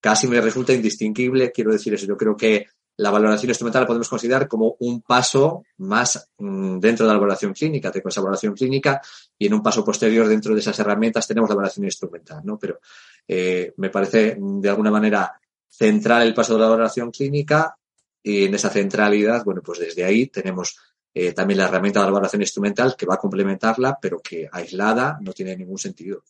[0.00, 2.66] casi me resulta indistinguible, quiero decir eso, yo creo que
[3.00, 7.54] la valoración instrumental la podemos considerar como un paso más mm, dentro de la valoración
[7.54, 7.90] clínica.
[7.90, 9.00] Tengo esa valoración clínica
[9.38, 12.58] y en un paso posterior dentro de esas herramientas tenemos la valoración instrumental, ¿no?
[12.58, 12.80] Pero
[13.26, 15.32] eh, me parece mm, de alguna manera
[15.66, 17.74] central el paso de la valoración clínica
[18.22, 20.76] y en esa centralidad, bueno, pues desde ahí tenemos
[21.14, 25.18] eh, también la herramienta de la valoración instrumental que va a complementarla, pero que aislada
[25.22, 26.22] no tiene ningún sentido.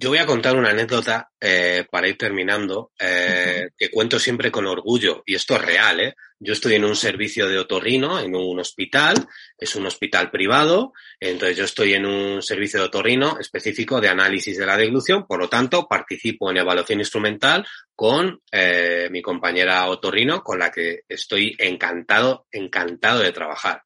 [0.00, 4.64] Yo voy a contar una anécdota eh, para ir terminando, eh, que cuento siempre con
[4.64, 5.98] orgullo, y esto es real.
[5.98, 6.14] ¿eh?
[6.38, 9.26] Yo estoy en un servicio de otorrino, en un hospital,
[9.58, 14.56] es un hospital privado, entonces yo estoy en un servicio de otorrino específico de análisis
[14.56, 20.44] de la deglución, por lo tanto participo en evaluación instrumental con eh, mi compañera otorrino,
[20.44, 23.82] con la que estoy encantado, encantado de trabajar.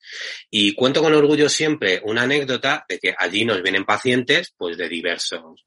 [0.51, 4.91] Y cuento con orgullo siempre una anécdota de que allí nos vienen pacientes pues de
[4.91, 5.65] diversos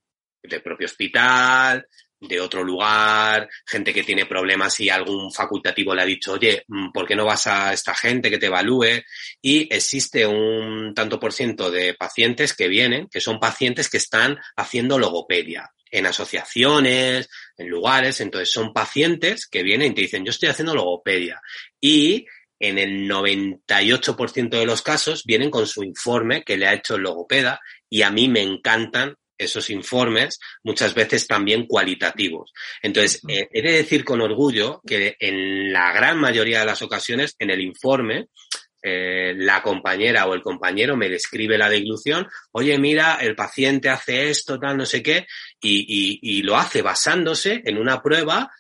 [0.48, 1.86] del propio hospital,
[2.20, 6.92] de otro lugar, gente que tiene problemas y algún facultativo le ha dicho, oye, mm,
[6.92, 9.04] ¿por qué no vas a esta gente que te evalúe?
[9.42, 14.38] Y existe un tanto por ciento de pacientes que vienen, que son pacientes que están
[14.56, 20.32] haciendo logopedia en asociaciones, en lugares, entonces son pacientes que vienen y te dicen, yo
[20.32, 21.42] estoy haciendo logopedia.
[21.80, 22.26] Y
[22.60, 27.04] en el 98% de los casos vienen con su informe que le ha hecho el
[27.04, 32.54] logopeda y a mí me encantan esos informes, muchas veces también cualitativos.
[32.82, 37.36] Entonces, eh, he de decir con orgullo que en la gran mayoría de las ocasiones,
[37.40, 38.28] en el informe,
[38.82, 44.30] eh, la compañera o el compañero me describe la deglución, oye, mira, el paciente hace
[44.30, 45.26] esto, tal, no sé qué,
[45.60, 48.52] y, y lo hace basándose en una prueba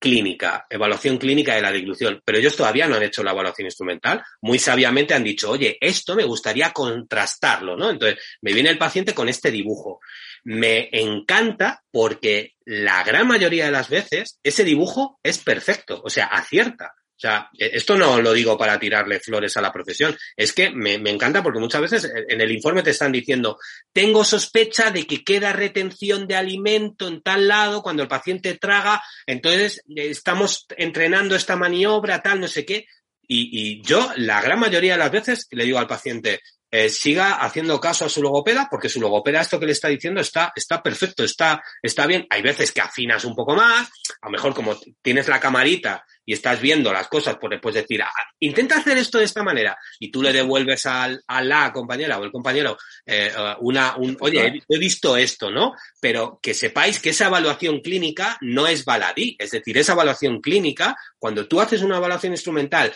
[0.00, 4.24] clínica, evaluación clínica de la deglución, pero ellos todavía no han hecho la evaluación instrumental.
[4.40, 7.90] Muy sabiamente han dicho, oye, esto me gustaría contrastarlo, ¿no?
[7.90, 10.00] Entonces, me viene el paciente con este dibujo.
[10.42, 16.26] Me encanta porque la gran mayoría de las veces ese dibujo es perfecto, o sea,
[16.26, 16.94] acierta.
[17.20, 20.70] O sea, e, esto no lo digo para tirarle flores a la profesión, es que
[20.70, 23.58] me, me, encanta porque muchas veces en el informe te están diciendo,
[23.92, 29.02] tengo sospecha de que queda retención de alimento en tal lado cuando el paciente traga,
[29.26, 32.86] entonces eh, estamos entrenando esta maniobra, tal, no sé qué.
[33.28, 36.40] Y, y yo, la gran mayoría de las veces, le digo al paciente,
[36.72, 40.20] eh, siga haciendo caso a su logopeda, porque su logopeda esto que le está diciendo
[40.20, 42.26] está, está perfecto, está, está bien.
[42.30, 43.90] Hay veces que afinas un poco más,
[44.22, 48.00] a lo mejor como tienes la camarita y estás viendo las cosas, pues puedes decir,
[48.02, 52.20] ah, intenta hacer esto de esta manera, y tú le devuelves al, a la compañera
[52.20, 55.74] o el compañero eh, una, un, oye, he visto esto, ¿no?
[56.00, 60.96] Pero que sepáis que esa evaluación clínica no es baladí, es decir, esa evaluación clínica,
[61.18, 62.94] cuando tú haces una evaluación instrumental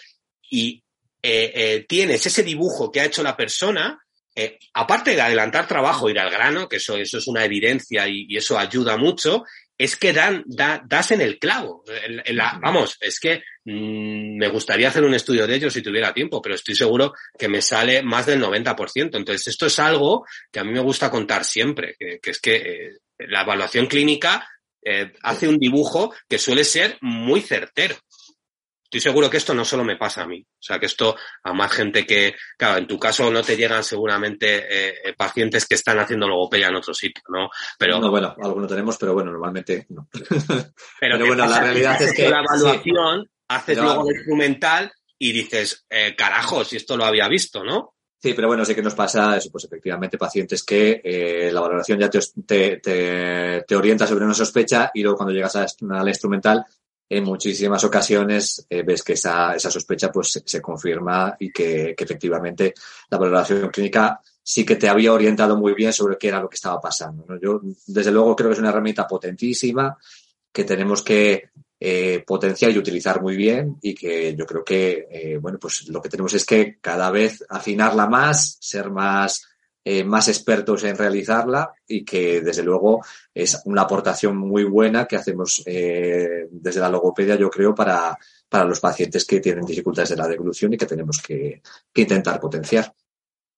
[0.49, 0.85] y
[1.21, 3.99] eh, eh, tienes ese dibujo que ha hecho la persona,
[4.33, 8.27] eh, aparte de adelantar trabajo, ir al grano, que eso, eso es una evidencia y,
[8.29, 9.43] y eso ayuda mucho,
[9.85, 11.85] es que dan, da, das en el clavo.
[12.05, 15.83] En, en la, vamos, es que mmm, me gustaría hacer un estudio de ello si
[15.83, 19.17] tuviera tiempo, pero estoy seguro que me sale más del 90%.
[19.17, 22.57] Entonces, esto es algo que a mí me gusta contar siempre, que, que es que
[22.57, 24.49] eh, la evaluación clínica
[24.83, 27.97] eh, hace un dibujo que suele ser muy certero.
[28.95, 30.41] Estoy seguro que esto no solo me pasa a mí.
[30.41, 33.83] O sea, que esto a más gente que, claro, en tu caso no te llegan
[33.83, 34.67] seguramente
[35.09, 37.51] eh, pacientes que están haciendo logopedia en otro sitio, ¿no?
[37.77, 40.09] Pero, no, bueno, algunos tenemos, pero bueno, normalmente no.
[40.13, 42.29] Pero, pero bueno, la realidad es que...
[42.29, 47.05] La evaluación, sí, haces pero, luego el instrumental y dices, eh, carajo, si esto lo
[47.05, 47.97] había visto, ¿no?
[48.23, 51.99] Sí, pero bueno, sí que nos pasa eso, pues efectivamente pacientes que eh, la valoración
[51.99, 56.09] ya te, te, te, te, orienta sobre una sospecha y luego cuando llegas a la
[56.09, 56.65] instrumental
[57.09, 62.75] en muchísimas ocasiones eh, ves que esa, esa sospecha pues se, confirma y que, efectivamente
[63.11, 66.57] la valoración clínica sí que te había orientado muy bien sobre qué era lo que
[66.57, 67.27] estaba pasando.
[67.41, 69.97] Yo, desde luego, creo que es una herramienta potentísima
[70.53, 71.51] que tenemos que
[71.81, 76.01] eh, potenciar y utilizar muy bien y que yo creo que, eh, bueno, pues lo
[76.01, 79.47] que tenemos es que cada vez afinarla más, ser más
[79.85, 83.05] eh, más expertos en realizarla y que desde luego
[83.35, 88.17] es una aportación muy buena que hacemos eh, desde la logopedia, yo creo, para,
[88.49, 91.61] para los pacientes que tienen dificultades de la deglución y que tenemos que,
[91.93, 92.95] que intentar potenciar.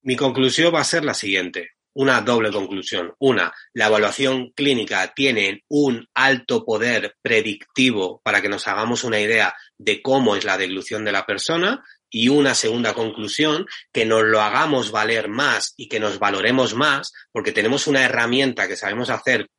[0.03, 3.15] Mi conclusión va a ser la siguiente una doble conclusión.
[3.21, 9.55] Una, la evaluación clínica tiene un alto poder predictivo para que nos hagamos una idea
[9.79, 11.83] de cómo es la deglución de la persona
[12.17, 17.13] y una segunda conclusión, que nos lo hagamos valer más y que nos valoremos más,
[17.31, 19.51] porque tenemos una herramienta que sabemos hacer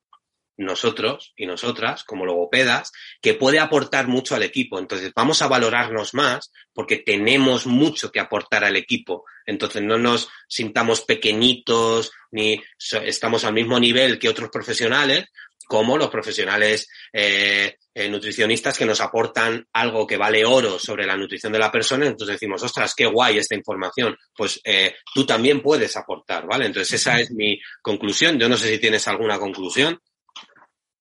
[0.58, 2.92] nosotros y nosotras como logopedas,
[3.22, 4.80] que puede aportar mucho al equipo.
[4.80, 9.26] Entonces vamos a valorarnos más porque tenemos mucho que aportar al equipo.
[9.46, 12.60] Entonces no nos sintamos pequeñitos ni
[13.04, 15.26] estamos al mismo nivel que otros profesionales,
[15.68, 21.18] como los profesionales eh, eh, nutricionistas que nos aportan algo que vale oro sobre la
[21.18, 25.64] nutrición de la persona, entonces decimos, ostras, qué guay esta información, pues eh, tú también
[25.64, 26.68] puedes aportar, ¿vale?
[26.68, 28.38] Entonces esa es mi conclusión.
[28.38, 30.00] Yo no sé si tienes alguna conclusión.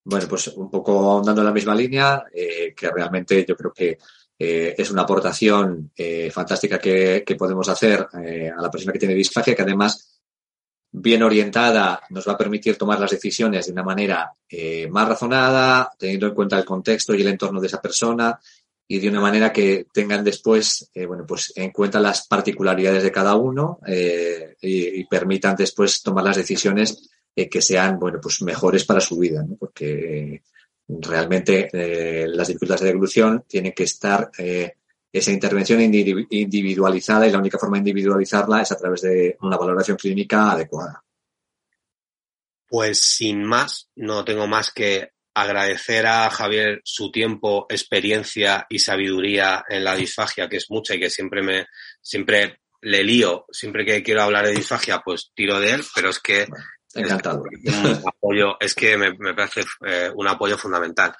[0.04, 3.98] Bueno, pues un poco ahondando en la misma línea, eh, que realmente yo creo que
[4.38, 5.92] es una aportación
[6.30, 10.15] fantástica que, que, podemos hacer a la persona que tiene disfagia, que además
[10.98, 15.90] bien orientada nos va a permitir tomar las decisiones de una manera eh, más razonada,
[15.98, 18.40] teniendo en cuenta el contexto y el entorno de esa persona
[18.88, 23.12] y de una manera que tengan después, eh, bueno, pues en cuenta las particularidades de
[23.12, 29.00] cada uno eh, y, permitan después tomar las decisiones que sean, bueno, pues mejores para
[29.00, 29.44] su vida.
[29.58, 30.42] Porque
[30.88, 31.68] realmente
[32.26, 34.30] las dificultades de deglución tienen que estar
[35.18, 39.96] esa intervención individualizada y la única forma de individualizarla es a través de una valoración
[39.96, 41.02] clínica adecuada.
[42.68, 49.64] Pues sin más, no tengo más que agradecer a Javier su tiempo, experiencia y sabiduría
[49.68, 51.66] en la disfagia, que es mucha y que siempre me,
[52.00, 56.20] siempre le lío, siempre que quiero hablar de disfagia, pues tiro de él, pero es
[56.20, 56.46] que
[56.96, 57.44] Encantado.
[57.62, 61.14] Es, un apoyo, es que me, me parece eh, un apoyo fundamental.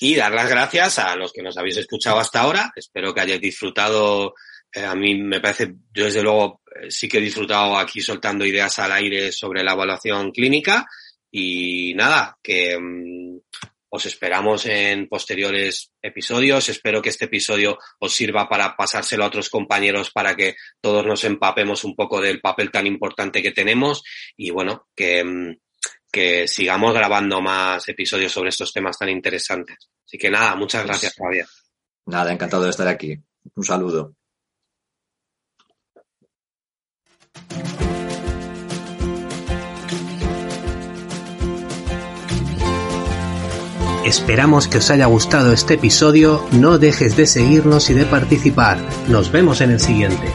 [0.00, 2.72] Y dar las gracias a los que nos habéis escuchado hasta ahora.
[2.74, 4.34] Espero que hayáis disfrutado.
[4.72, 8.44] Eh, a mí me parece, yo desde luego eh, sí que he disfrutado aquí soltando
[8.44, 10.86] ideas al aire sobre la evaluación clínica.
[11.30, 13.38] Y nada, que mmm,
[13.90, 16.68] os esperamos en posteriores episodios.
[16.68, 21.24] Espero que este episodio os sirva para pasárselo a otros compañeros para que todos nos
[21.24, 24.02] empapemos un poco del papel tan importante que tenemos
[24.36, 25.56] y bueno, que,
[26.10, 29.90] que sigamos grabando más episodios sobre estos temas tan interesantes.
[30.04, 31.46] Así que nada, muchas pues gracias, Javier.
[32.06, 33.16] Nada, encantado de estar aquí.
[33.54, 34.14] Un saludo.
[44.04, 48.78] Esperamos que os haya gustado este episodio, no dejes de seguirnos y de participar.
[49.08, 50.32] Nos vemos en el siguiente.